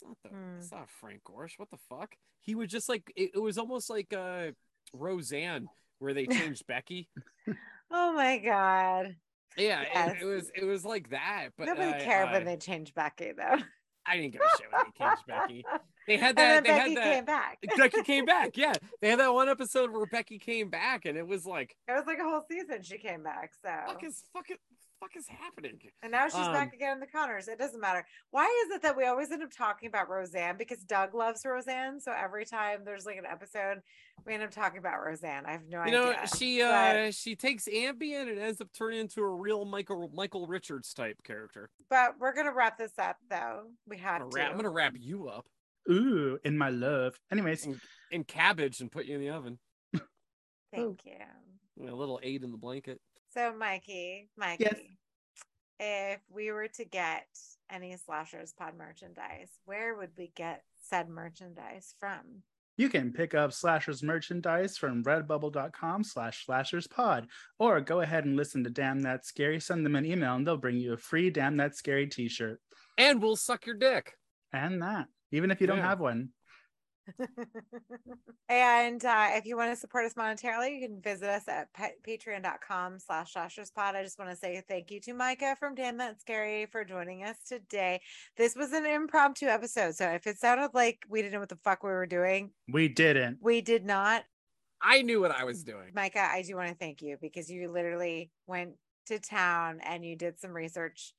[0.00, 0.58] it's not the Hmm.
[0.58, 1.58] it's not Frank Gorsh.
[1.58, 2.14] What the fuck?
[2.40, 4.52] He was just like it, it was almost like uh
[4.94, 7.08] Roseanne where they changed Becky.
[7.90, 9.16] Oh my god.
[9.56, 10.16] Yeah, Yes.
[10.16, 11.48] it, it was it was like that.
[11.58, 13.58] But Nobody I- cared I- when they changed Becky though.
[14.06, 15.64] I didn't give a shit when they changed Becky.
[16.06, 16.64] They had that.
[16.64, 17.58] They Becky had came back.
[17.76, 18.56] Becky came back.
[18.56, 18.72] Yeah,
[19.02, 22.06] they had that one episode where Becky came back, and it was like, It was
[22.06, 23.52] like a whole season she came back.
[23.62, 24.58] So "Fuck is fuck it,
[25.00, 27.48] fuck is happening?" and now she's um, back again in the Conners.
[27.48, 28.04] It doesn't matter.
[28.30, 30.56] Why is it that we always end up talking about Roseanne?
[30.58, 32.00] Because Doug loves Roseanne.
[32.00, 33.80] So every time there's like an episode,
[34.26, 35.44] we end up talking about Roseanne.
[35.46, 39.00] I have no You know, she but- uh she takes Ambien and ends up turning
[39.00, 41.70] into a real Michael Michael Richards type character.
[41.88, 43.62] But we're gonna wrap this up though.
[43.88, 45.46] We I'm have gonna, wrap, I'm gonna wrap you up
[45.90, 47.18] Ooh, in my love.
[47.32, 47.66] Anyways,
[48.10, 49.58] in cabbage and put you in the oven.
[50.72, 51.88] Thank you.
[51.88, 53.00] A little aid in the blanket.
[53.32, 54.98] So Mikey, Mikey,
[55.78, 57.26] if we were to get
[57.70, 62.42] any slashers pod merchandise, where would we get said merchandise from?
[62.76, 67.26] You can pick up Slashers merchandise from redbubble.com slash slasherspod,
[67.58, 69.60] or go ahead and listen to Damn That Scary.
[69.60, 72.58] Send them an email and they'll bring you a free Damn That Scary t-shirt.
[72.96, 74.14] And we'll suck your dick.
[74.54, 75.88] And that, even if you don't Yeah.
[75.90, 76.30] have one.
[78.48, 81.68] and uh, if you want to support us monetarily, you can visit us at
[82.06, 83.94] patreon.com slash slasherspod.
[83.94, 87.24] I just want to say thank you to Micah from Damn That Scary for joining
[87.24, 88.00] us today.
[88.36, 89.94] This was an impromptu episode.
[89.94, 92.88] So if it sounded like we didn't know what the fuck we were doing, We
[92.88, 93.38] didn't.
[93.40, 94.24] we did not.
[94.82, 95.90] I knew what I was doing.
[95.94, 98.72] Micah, I do want to thank you because you literally went
[99.06, 101.12] to town and you did some research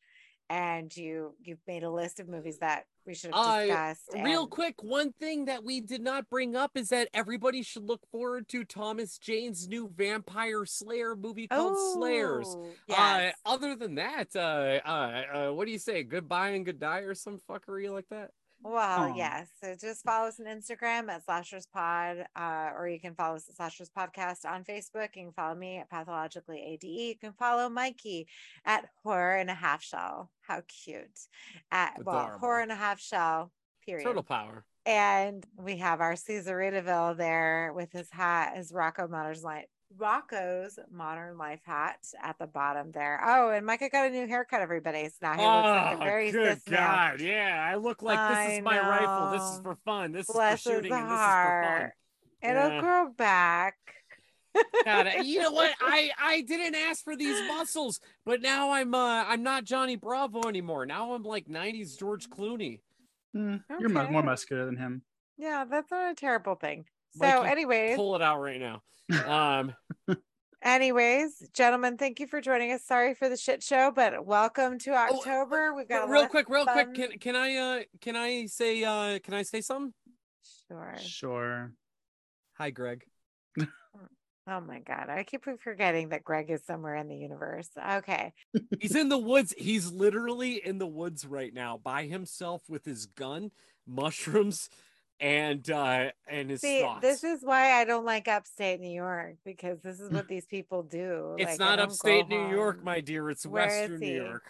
[0.52, 4.10] and you you've made a list of movies that we should have discussed.
[4.14, 7.84] Real and- quick, one thing that we did not bring up is that everybody should
[7.84, 12.48] look forward to Thomas Jane's new Vampire Slayer movie called Slayers.
[12.50, 16.04] Oh, Uh, other than that, uh, uh, uh, what do you say?
[16.04, 18.32] Goodbye and good die or some fuckery like that?
[18.64, 19.16] Well, Aw.
[19.16, 19.50] yes.
[19.62, 23.50] So just follow us on Instagram at Slashers Pod, uh, or you can follow us
[23.50, 25.16] at Slashers Podcast on Facebook.
[25.16, 26.84] You can follow me at Pathologically ADE.
[26.84, 28.28] You can follow Mikey
[28.66, 30.30] at Horror and a Half Shell.
[30.42, 31.20] How cute!
[31.72, 33.52] At well, Horror and a Half Shell.
[33.86, 34.06] Period.
[34.06, 34.64] Turtle power.
[34.86, 39.66] And we have our Caesaritaville there with his hat, his Rocko Modern Life.
[39.98, 43.22] Rocko's Modern Life hat at the bottom there.
[43.26, 45.06] Oh, and Micah got a new haircut, everybody.
[45.08, 46.96] So now he looks like a very Oh, good cis now.
[46.96, 47.22] God.
[47.22, 49.30] Yeah, I look like this I is my rifle.
[49.32, 50.12] This is for fun.
[50.12, 51.94] This Bless is for his shooting and this is for heart.
[52.42, 52.80] It'll Yeah.
[52.82, 53.76] grow back.
[54.84, 55.72] God, you know what?
[55.80, 60.48] I I didn't ask for these muscles, but now I'm uh I'm not Johnny Bravo
[60.48, 60.86] anymore.
[60.86, 62.80] Now I'm like 90s George Clooney.
[63.36, 65.04] Mm, You're more muscular than him.
[65.38, 66.86] Yeah, that's not a terrible thing.
[67.14, 68.82] So, Mikey, anyways, Pull it out right now.
[69.28, 69.76] Um
[70.62, 72.84] anyways, gentlemen, thank you for joining us.
[72.86, 75.74] Sorry for the shit show, but welcome to Oh, October.
[75.74, 76.94] We've got real quick, real quick.
[76.94, 79.94] Can can I uh can I say uh can I say something?
[80.70, 80.96] Sure.
[81.00, 81.74] Sure.
[82.58, 83.04] Hi, Greg.
[84.48, 87.70] Oh my god, I keep forgetting that Greg is somewhere in the universe.
[87.98, 88.34] Okay.
[88.80, 89.54] He's in the woods.
[89.56, 93.52] He's literally in the woods right now by himself with his gun,
[93.88, 94.70] mushrooms,
[95.22, 97.02] and uh and his See, thoughts.
[97.02, 100.82] this is why I don't like upstate New York because this is what these people
[100.84, 101.36] do.
[101.38, 103.30] it's Like, not upstate New York, my dear.
[103.30, 104.24] It's Where is Western New?
[104.24, 104.44] York.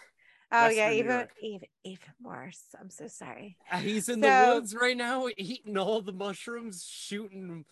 [0.50, 2.62] Oh yeah, Western New even even even worse.
[2.80, 3.58] I'm so sorry.
[3.70, 7.66] Uh, He's in So- the woods right now, eating all the mushrooms, shooting,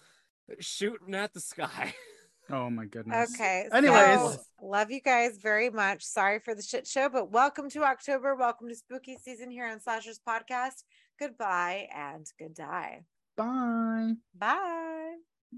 [0.60, 1.94] shooting at the sky.
[2.52, 3.32] Oh my goodness.
[3.36, 3.68] Okay.
[3.72, 4.18] Anyways.
[4.18, 6.02] so, love you guys very much.
[6.02, 8.34] Sorry for the shit show, but welcome to October.
[8.34, 10.82] Welcome to spooky season here on Slashers Podcast.
[11.20, 13.06] Goodbye and good die.
[13.36, 14.16] Bye.
[14.34, 15.20] Bye.